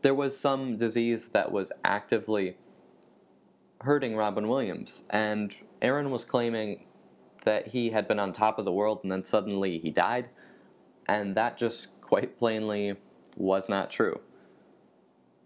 There 0.02 0.16
was 0.16 0.38
some 0.38 0.78
disease 0.78 1.30
that 1.30 1.52
was 1.52 1.72
actively 1.84 2.58
hurting 3.82 4.16
Robin 4.16 4.48
Williams, 4.48 5.04
and 5.10 5.56
Aaron 5.82 6.12
was 6.12 6.26
claiming 6.26 6.86
that 7.46 7.68
he 7.68 7.92
had 7.92 8.08
been 8.08 8.20
on 8.20 8.34
top 8.34 8.60
of 8.60 8.66
the 8.66 8.72
world 8.72 9.00
and 9.04 9.12
then 9.12 9.24
suddenly 9.24 9.80
he 9.80 9.90
died, 9.90 10.30
and 11.08 11.36
that 11.36 11.58
just 11.58 12.00
quite 12.02 12.38
plainly 12.38 12.96
was 13.36 13.70
not 13.70 13.90
true. 13.90 14.20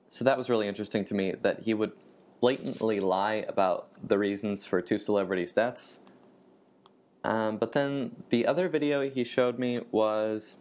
So 0.10 0.24
that 0.26 0.38
was 0.38 0.50
really 0.50 0.68
interesting 0.68 1.06
to 1.06 1.14
me 1.14 1.34
that 1.42 1.62
he 1.62 1.74
would 1.74 1.92
blatantly 2.40 3.00
lie 3.00 3.46
about 3.48 3.90
the 4.08 4.18
reasons 4.18 4.66
for 4.66 4.82
two 4.82 5.00
celebrities' 5.00 5.54
deaths. 5.54 6.02
Um, 7.24 7.58
but 7.58 7.72
then 7.72 8.18
the 8.30 8.46
other 8.46 8.68
video 8.68 9.10
he 9.10 9.24
showed 9.24 9.58
me 9.58 9.80
was 9.92 10.58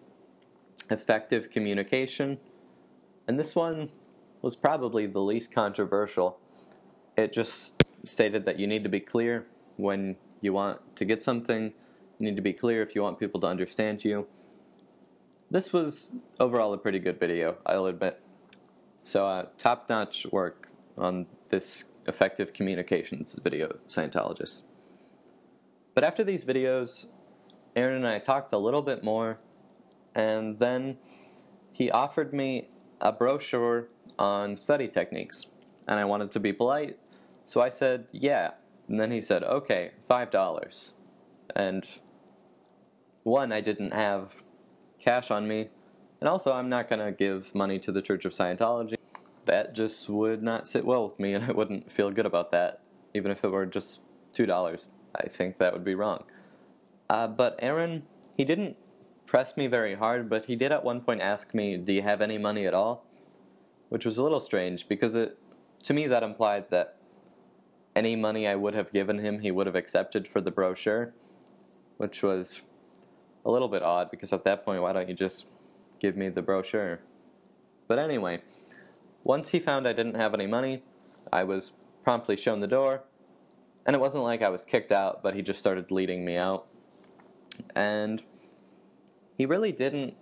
effective 0.91 1.51
communication. 1.51 2.39
And 3.27 3.39
this 3.39 3.57
one 3.57 3.91
was 4.41 4.57
probably 4.57 5.07
the 5.07 5.21
least 5.21 5.51
controversial. 5.51 6.39
It 7.17 7.33
just 7.33 7.85
stated 8.05 8.47
that 8.47 8.59
you 8.59 8.67
need 8.67 8.83
to 8.85 8.89
be 8.89 9.01
clear 9.01 9.47
when 9.77 10.17
you 10.41 10.53
want 10.53 10.97
to 10.97 11.05
get 11.05 11.23
something, 11.23 11.73
you 12.19 12.27
need 12.27 12.37
to 12.37 12.43
be 12.43 12.53
clear 12.53 12.83
if 12.83 12.95
you 12.95 13.03
want 13.03 13.19
people 13.19 13.41
to 13.41 13.47
understand 13.47 14.05
you. 14.05 14.27
This 15.51 15.73
was 15.73 16.15
overall 16.41 16.73
a 16.73 16.79
pretty 16.79 16.99
good 16.99 17.21
video, 17.21 17.59
I'll 17.67 17.87
admit. 17.87 18.21
So, 19.03 19.27
uh, 19.27 19.47
top 19.59 19.89
notch 19.89 20.27
work 20.33 20.71
on 20.97 21.27
this 21.49 21.85
effective 22.07 22.53
communications 22.53 23.39
video 23.43 23.79
Scientologist. 23.87 24.63
But 25.95 26.05
after 26.05 26.25
these 26.25 26.45
videos, 26.45 27.07
Aaron 27.77 27.97
and 27.97 28.07
I 28.07 28.19
talked 28.19 28.53
a 28.53 28.59
little 28.59 28.83
bit 28.83 29.05
more, 29.05 29.39
and 30.15 30.59
then 30.59 30.99
he 31.73 31.91
offered 31.91 32.33
me 32.33 32.69
a 33.01 33.13
brochure 33.13 33.89
on 34.19 34.57
study 34.57 34.89
techniques. 34.89 35.47
And 35.89 35.99
I 35.99 36.05
wanted 36.05 36.31
to 36.31 36.41
be 36.41 36.53
polite, 36.53 36.99
so 37.45 37.61
I 37.61 37.69
said, 37.69 38.07
yeah. 38.13 38.53
And 38.89 39.01
then 39.01 39.11
he 39.11 39.23
said, 39.23 39.43
okay, 39.43 39.93
$5. 40.09 40.93
And 41.55 41.87
one, 43.23 43.53
I 43.53 43.61
didn't 43.61 43.93
have 43.93 44.43
cash 44.99 45.31
on 45.31 45.47
me, 45.49 45.69
and 46.21 46.29
also 46.29 46.53
I'm 46.53 46.69
not 46.69 46.89
going 46.89 47.05
to 47.05 47.13
give 47.13 47.55
money 47.55 47.79
to 47.81 47.93
the 47.93 48.03
Church 48.03 48.25
of 48.25 48.33
Scientology. 48.33 48.95
That 49.47 49.75
just 49.75 50.09
would 50.09 50.43
not 50.43 50.67
sit 50.67 50.85
well 50.85 51.09
with 51.09 51.19
me, 51.19 51.35
and 51.35 51.45
I 51.45 51.53
wouldn't 51.53 51.91
feel 51.91 52.11
good 52.11 52.27
about 52.27 52.53
that, 52.53 52.81
even 53.15 53.31
if 53.31 53.45
it 53.45 53.49
were 53.49 53.67
just 53.67 54.01
$2. 54.35 54.87
I 55.15 55.29
think 55.29 55.59
that 55.59 55.73
would 55.73 55.85
be 55.85 55.95
wrong. 55.95 56.25
Uh, 57.11 57.27
but 57.27 57.57
Aaron, 57.59 58.05
he 58.37 58.45
didn't 58.45 58.77
press 59.27 59.57
me 59.57 59.67
very 59.67 59.95
hard, 59.95 60.31
but 60.31 60.47
he 60.47 60.57
did 60.57 60.73
at 60.73 60.85
one 60.85 61.01
point 61.01 61.21
ask 61.21 61.55
me, 61.55 61.77
Do 61.77 61.93
you 61.93 62.03
have 62.03 62.21
any 62.21 62.39
money 62.39 62.67
at 62.67 62.75
all? 62.75 63.07
Which 63.89 64.07
was 64.07 64.17
a 64.17 64.23
little 64.23 64.41
strange 64.41 64.89
because 64.89 65.15
it, 65.15 65.39
to 65.85 65.93
me, 65.93 66.07
that 66.07 66.23
implied 66.23 66.71
that 66.71 66.97
any 67.95 68.17
money 68.17 68.47
I 68.47 68.55
would 68.55 68.75
have 68.75 68.93
given 68.93 69.19
him, 69.19 69.41
he 69.41 69.51
would 69.51 69.67
have 69.67 69.77
accepted 69.77 70.27
for 70.27 70.41
the 70.41 70.51
brochure, 70.51 71.13
which 71.97 72.23
was 72.23 72.63
a 73.45 73.51
little 73.51 73.69
bit 73.69 73.83
odd 73.83 74.11
because 74.11 74.33
at 74.33 74.45
that 74.45 74.65
point, 74.65 74.83
why 74.83 74.93
don't 74.93 75.09
you 75.09 75.15
just 75.15 75.47
give 75.99 76.17
me 76.17 76.29
the 76.29 76.43
brochure? 76.43 77.01
But 77.89 77.99
anyway, 77.99 78.43
once 79.25 79.51
he 79.51 79.61
found 79.61 79.87
I 79.87 79.93
didn't 79.93 80.17
have 80.17 80.35
any 80.35 80.47
money, 80.47 80.83
I 81.33 81.45
was 81.45 81.73
promptly 82.03 82.37
shown 82.37 82.61
the 82.61 82.67
door, 82.67 83.03
and 83.87 83.95
it 83.95 84.01
wasn't 84.01 84.25
like 84.25 84.43
I 84.43 84.49
was 84.49 84.65
kicked 84.65 84.93
out, 84.93 85.23
but 85.23 85.35
he 85.35 85.43
just 85.43 85.61
started 85.61 85.91
leading 85.91 86.25
me 86.25 86.37
out. 86.37 86.67
And 87.75 88.23
he 89.37 89.47
really 89.47 89.73
didn't 89.73 90.15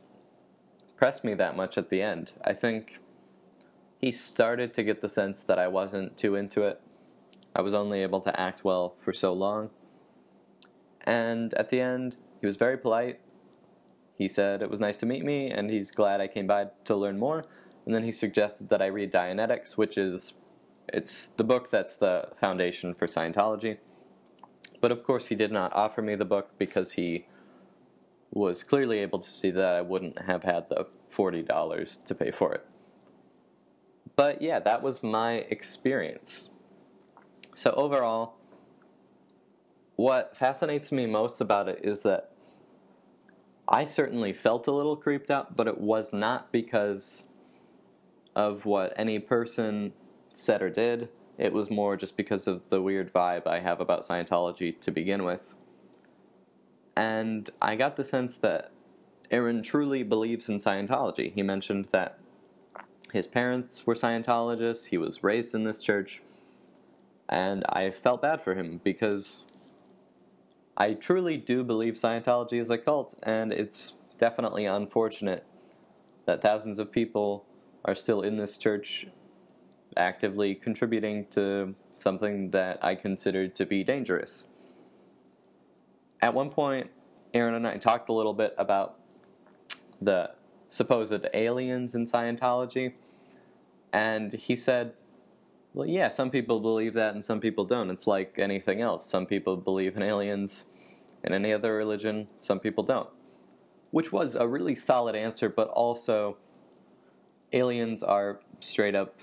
press 0.96 1.22
me 1.22 1.34
that 1.34 1.56
much 1.56 1.78
at 1.78 1.90
the 1.90 2.02
end. 2.02 2.32
I 2.44 2.52
think 2.52 3.00
he 3.98 4.12
started 4.12 4.74
to 4.74 4.82
get 4.82 5.00
the 5.00 5.08
sense 5.08 5.42
that 5.42 5.58
I 5.58 5.68
wasn't 5.68 6.16
too 6.16 6.34
into 6.34 6.62
it. 6.62 6.80
I 7.54 7.62
was 7.62 7.74
only 7.74 8.02
able 8.02 8.20
to 8.20 8.40
act 8.40 8.64
well 8.64 8.94
for 8.98 9.12
so 9.12 9.32
long. 9.32 9.70
And 11.02 11.54
at 11.54 11.70
the 11.70 11.80
end, 11.80 12.16
he 12.40 12.46
was 12.46 12.56
very 12.56 12.76
polite. 12.76 13.20
He 14.14 14.28
said 14.28 14.62
it 14.62 14.70
was 14.70 14.80
nice 14.80 14.96
to 14.98 15.06
meet 15.06 15.24
me 15.24 15.50
and 15.50 15.70
he's 15.70 15.90
glad 15.90 16.20
I 16.20 16.28
came 16.28 16.46
by 16.46 16.68
to 16.84 16.94
learn 16.94 17.18
more. 17.18 17.46
And 17.86 17.94
then 17.94 18.04
he 18.04 18.12
suggested 18.12 18.68
that 18.68 18.82
I 18.82 18.86
read 18.86 19.10
Dianetics, 19.10 19.76
which 19.76 19.96
is 19.96 20.34
it's 20.92 21.28
the 21.36 21.44
book 21.44 21.70
that's 21.70 21.96
the 21.96 22.28
foundation 22.36 22.94
for 22.94 23.06
Scientology. 23.06 23.78
But 24.80 24.92
of 24.92 25.04
course, 25.04 25.26
he 25.26 25.34
did 25.34 25.52
not 25.52 25.72
offer 25.74 26.02
me 26.02 26.14
the 26.14 26.24
book 26.24 26.50
because 26.58 26.92
he 26.92 27.26
was 28.32 28.62
clearly 28.62 29.00
able 29.00 29.18
to 29.18 29.28
see 29.28 29.50
that 29.50 29.74
I 29.74 29.80
wouldn't 29.80 30.22
have 30.22 30.44
had 30.44 30.68
the 30.68 30.86
$40 31.10 32.04
to 32.04 32.14
pay 32.14 32.30
for 32.30 32.54
it. 32.54 32.64
But 34.16 34.42
yeah, 34.42 34.58
that 34.60 34.82
was 34.82 35.02
my 35.02 35.46
experience. 35.50 36.49
So 37.54 37.72
overall, 37.72 38.34
what 39.96 40.36
fascinates 40.36 40.90
me 40.90 41.06
most 41.06 41.40
about 41.40 41.68
it 41.68 41.80
is 41.82 42.02
that 42.04 42.32
I 43.68 43.84
certainly 43.84 44.32
felt 44.32 44.66
a 44.66 44.72
little 44.72 44.96
creeped 44.96 45.30
out, 45.30 45.56
but 45.56 45.68
it 45.68 45.78
was 45.78 46.12
not 46.12 46.50
because 46.50 47.28
of 48.34 48.66
what 48.66 48.92
any 48.96 49.18
person 49.18 49.92
said 50.32 50.62
or 50.62 50.70
did. 50.70 51.08
It 51.38 51.52
was 51.52 51.70
more 51.70 51.96
just 51.96 52.16
because 52.16 52.46
of 52.46 52.68
the 52.68 52.82
weird 52.82 53.12
vibe 53.12 53.46
I 53.46 53.60
have 53.60 53.80
about 53.80 54.06
Scientology 54.06 54.80
to 54.80 54.90
begin 54.90 55.24
with. 55.24 55.54
And 56.96 57.48
I 57.62 57.76
got 57.76 57.96
the 57.96 58.04
sense 58.04 58.34
that 58.36 58.72
Aaron 59.30 59.62
truly 59.62 60.02
believes 60.02 60.48
in 60.48 60.58
Scientology. 60.58 61.32
He 61.32 61.42
mentioned 61.42 61.86
that 61.92 62.18
his 63.12 63.26
parents 63.26 63.86
were 63.86 63.94
Scientologists, 63.94 64.86
he 64.86 64.98
was 64.98 65.22
raised 65.22 65.54
in 65.54 65.64
this 65.64 65.82
church, 65.82 66.22
and 67.30 67.64
I 67.68 67.92
felt 67.92 68.20
bad 68.20 68.42
for 68.42 68.54
him 68.54 68.80
because 68.82 69.44
I 70.76 70.94
truly 70.94 71.36
do 71.36 71.62
believe 71.62 71.94
Scientology 71.94 72.60
is 72.60 72.70
a 72.70 72.76
cult, 72.76 73.18
and 73.22 73.52
it's 73.52 73.94
definitely 74.18 74.66
unfortunate 74.66 75.46
that 76.26 76.42
thousands 76.42 76.78
of 76.78 76.90
people 76.90 77.46
are 77.84 77.94
still 77.94 78.20
in 78.20 78.36
this 78.36 78.58
church 78.58 79.06
actively 79.96 80.54
contributing 80.54 81.26
to 81.30 81.74
something 81.96 82.50
that 82.50 82.84
I 82.84 82.96
considered 82.96 83.54
to 83.56 83.66
be 83.66 83.84
dangerous. 83.84 84.46
At 86.20 86.34
one 86.34 86.50
point, 86.50 86.90
Aaron 87.32 87.54
and 87.54 87.66
I 87.66 87.76
talked 87.76 88.08
a 88.08 88.12
little 88.12 88.34
bit 88.34 88.54
about 88.58 88.98
the 90.02 90.32
supposed 90.68 91.26
aliens 91.32 91.94
in 91.94 92.04
Scientology, 92.04 92.94
and 93.92 94.32
he 94.32 94.56
said, 94.56 94.94
Well, 95.72 95.86
yeah, 95.86 96.08
some 96.08 96.30
people 96.30 96.60
believe 96.60 96.94
that 96.94 97.14
and 97.14 97.24
some 97.24 97.40
people 97.40 97.64
don't. 97.64 97.90
It's 97.90 98.06
like 98.06 98.38
anything 98.38 98.80
else. 98.80 99.08
Some 99.08 99.26
people 99.26 99.56
believe 99.56 99.96
in 99.96 100.02
aliens 100.02 100.66
in 101.22 101.32
any 101.32 101.52
other 101.52 101.74
religion, 101.74 102.28
some 102.40 102.58
people 102.58 102.82
don't. 102.82 103.08
Which 103.90 104.12
was 104.12 104.34
a 104.34 104.46
really 104.48 104.74
solid 104.74 105.14
answer, 105.14 105.48
but 105.48 105.68
also 105.68 106.38
aliens 107.52 108.02
are 108.02 108.40
straight 108.60 108.94
up, 108.94 109.18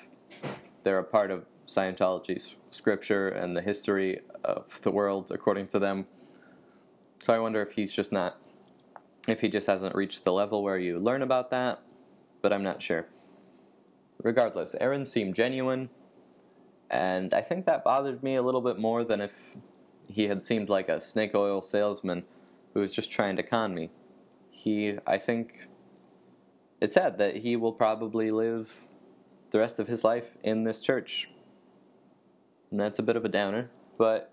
they're 0.84 1.00
a 1.00 1.04
part 1.04 1.32
of 1.32 1.46
Scientology's 1.66 2.56
scripture 2.72 3.30
and 3.30 3.58
the 3.58 3.62
history 3.62 4.22
of 4.44 4.82
the 4.82 4.92
world, 4.92 5.32
according 5.32 5.68
to 5.68 5.80
them. 5.80 6.06
So 7.22 7.34
I 7.34 7.40
wonder 7.40 7.62
if 7.62 7.74
he's 7.74 7.94
just 7.94 8.12
not, 8.12 8.38
if 9.28 9.42
he 9.42 9.50
just 9.50 9.68
hasn't 9.68 9.96
reached 9.96 10.24
the 10.24 10.32
level 10.32 10.64
where 10.64 10.78
you 10.78 11.00
learn 11.00 11.22
about 11.22 11.50
that, 11.50 11.82
but 12.42 12.54
I'm 12.54 12.64
not 12.64 12.82
sure. 12.82 13.08
Regardless, 14.24 14.76
Aaron 14.80 15.06
seemed 15.06 15.36
genuine, 15.36 15.90
and 16.90 17.34
I 17.34 17.42
think 17.42 17.66
that 17.66 17.84
bothered 17.84 18.24
me 18.24 18.36
a 18.36 18.42
little 18.42 18.62
bit 18.62 18.80
more 18.80 19.04
than 19.04 19.22
if 19.22 19.58
he 20.08 20.28
had 20.28 20.46
seemed 20.46 20.70
like 20.70 20.90
a 20.90 21.02
snake 21.02 21.36
oil 21.36 21.62
salesman 21.62 22.24
who 22.74 22.80
was 22.80 22.94
just 22.94 23.12
trying 23.12 23.36
to 23.36 23.44
con 23.44 23.74
me. 23.74 23.90
He, 24.52 24.98
I 25.06 25.18
think, 25.18 25.68
it's 26.80 26.96
sad 26.96 27.18
that 27.18 27.38
he 27.38 27.56
will 27.56 27.74
probably 27.74 28.32
live 28.32 28.88
the 29.52 29.60
rest 29.60 29.80
of 29.80 29.88
his 29.88 30.04
life 30.04 30.38
in 30.44 30.64
this 30.64 30.82
church. 30.82 31.30
And 32.72 32.80
that's 32.80 33.00
a 33.00 33.04
bit 33.04 33.16
of 33.16 33.26
a 33.26 33.30
downer, 33.30 33.70
but 33.98 34.32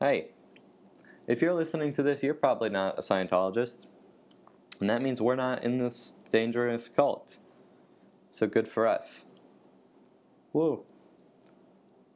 hey, 0.00 0.28
if 1.26 1.42
you're 1.42 1.54
listening 1.54 1.92
to 1.94 2.02
this, 2.02 2.22
you're 2.22 2.32
probably 2.32 2.70
not 2.70 2.98
a 2.98 3.02
Scientologist. 3.02 3.86
And 4.80 4.88
that 4.88 5.02
means 5.02 5.20
we're 5.20 5.36
not 5.36 5.62
in 5.62 5.76
this 5.76 6.14
dangerous 6.30 6.88
cult. 6.88 7.38
So 8.30 8.46
good 8.46 8.66
for 8.66 8.86
us. 8.86 9.26
Woo. 10.52 10.84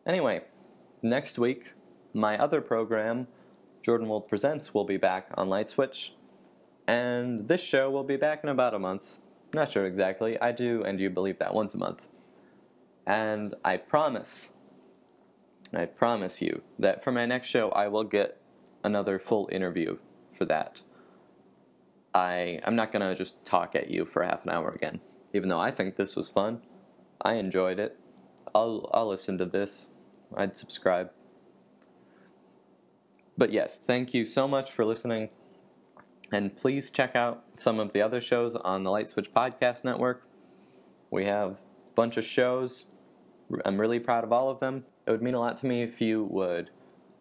Anyway, 0.07 0.43
next 1.01 1.39
week, 1.39 1.75
my 2.13 2.37
other 2.37 2.61
program, 2.61 3.29
Jordan 3.83 4.09
Wold 4.09 4.29
Presents, 4.29 4.75
will 4.75 4.85
be 4.85 4.97
back 4.97 5.29
on 5.35 5.49
Light 5.49 5.71
Switch. 5.71 6.15
And 6.89 7.47
this 7.47 7.63
show 7.63 7.89
will 7.91 8.03
be 8.03 8.17
back 8.17 8.43
in 8.43 8.49
about 8.49 8.75
a 8.75 8.79
month. 8.79 9.19
Not 9.55 9.71
sure 9.71 9.87
exactly. 9.87 10.41
I 10.41 10.51
do 10.53 10.83
and 10.83 10.99
you 10.99 11.09
believe 11.09 11.39
that 11.39 11.55
once 11.55 11.75
a 11.75 11.79
month. 11.79 12.07
And 13.07 13.55
I 13.65 13.77
promise, 13.77 14.53
I 15.73 15.87
promise 15.87 16.43
you, 16.43 16.63
that 16.79 17.05
for 17.05 17.13
my 17.13 17.27
next 17.27 17.49
show 17.49 17.71
I 17.71 17.89
will 17.89 18.05
get 18.05 18.41
another 18.83 19.19
full 19.19 19.49
interview 19.53 19.99
for 20.33 20.45
that. 20.47 20.83
I 22.15 22.61
I'm 22.65 22.77
not 22.77 22.93
gonna 22.93 23.15
just 23.15 23.45
talk 23.45 23.75
at 23.77 23.91
you 23.91 24.05
for 24.05 24.23
half 24.23 24.45
an 24.45 24.51
hour 24.51 24.71
again. 24.71 25.01
Even 25.33 25.49
though 25.49 25.61
I 25.61 25.71
think 25.71 25.97
this 25.97 26.17
was 26.17 26.29
fun, 26.29 26.63
I 27.21 27.35
enjoyed 27.35 27.79
it. 27.79 27.99
I'll 28.55 28.91
I'll 28.93 29.09
listen 29.09 29.39
to 29.39 29.47
this. 29.47 29.89
I'd 30.37 30.57
subscribe. 30.57 31.11
But 33.37 33.53
yes, 33.53 33.79
thank 33.79 34.15
you 34.15 34.27
so 34.27 34.47
much 34.47 34.71
for 34.71 34.85
listening. 34.85 35.31
And 36.31 36.57
please 36.57 36.91
check 36.91 37.15
out 37.15 37.45
some 37.59 37.79
of 37.79 37.93
the 37.93 38.01
other 38.01 38.21
shows 38.21 38.55
on 38.55 38.85
the 38.85 38.91
Light 38.91 39.11
Switch 39.11 39.33
Podcast 39.33 39.85
Network. 39.85 40.27
We 41.11 41.27
have 41.27 41.53
a 41.53 41.95
bunch 41.95 42.17
of 42.17 42.25
shows. 42.25 42.87
I'm 43.65 43.81
really 43.81 44.01
proud 44.01 44.25
of 44.25 44.33
all 44.33 44.49
of 44.49 44.61
them. 44.61 44.85
It 45.07 45.11
would 45.11 45.23
mean 45.23 45.35
a 45.35 45.41
lot 45.41 45.59
to 45.59 45.67
me 45.67 45.83
if 45.83 46.01
you 46.01 46.25
would 46.25 46.71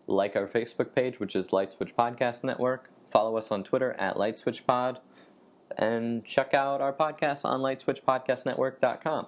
like 0.07 0.35
our 0.35 0.47
Facebook 0.47 0.93
page, 0.95 1.19
which 1.19 1.35
is 1.35 1.51
Light 1.51 1.71
Switch 1.71 1.95
Podcast 1.95 2.43
Network. 2.43 2.89
Follow 3.09 3.37
us 3.37 3.51
on 3.51 3.63
Twitter 3.63 3.93
at 3.93 4.17
Light 4.17 4.39
Switch 4.39 4.65
Pod, 4.65 4.99
and 5.77 6.23
check 6.23 6.53
out 6.53 6.79
our 6.79 6.93
podcast 6.93 7.43
on 7.43 7.59
LightSwitchPodcastNetwork.com. 7.59 9.27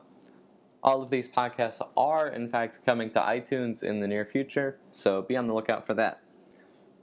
All 0.83 1.01
of 1.01 1.09
these 1.09 1.29
podcasts 1.29 1.79
are, 1.95 2.27
in 2.27 2.49
fact, 2.49 2.79
coming 2.85 3.09
to 3.11 3.19
iTunes 3.19 3.83
in 3.83 4.01
the 4.01 4.07
near 4.07 4.25
future, 4.25 4.79
so 4.91 5.21
be 5.21 5.37
on 5.37 5.47
the 5.47 5.53
lookout 5.53 5.85
for 5.85 5.93
that. 5.93 6.21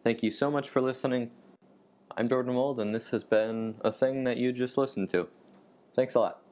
Thank 0.05 0.23
you 0.23 0.31
so 0.31 0.51
much 0.51 0.69
for 0.69 0.83
listening. 0.83 1.31
I'm 2.15 2.29
Jordan 2.29 2.55
Wold, 2.55 2.79
and 2.79 2.95
this 2.95 3.09
has 3.09 3.25
been 3.25 3.77
a 3.81 3.91
thing 3.91 4.25
that 4.25 4.37
you 4.37 4.53
just 4.53 4.77
listened 4.77 5.09
to. 5.11 5.29
Thanks 5.97 6.15
a 6.15 6.21
lot. 6.21 6.43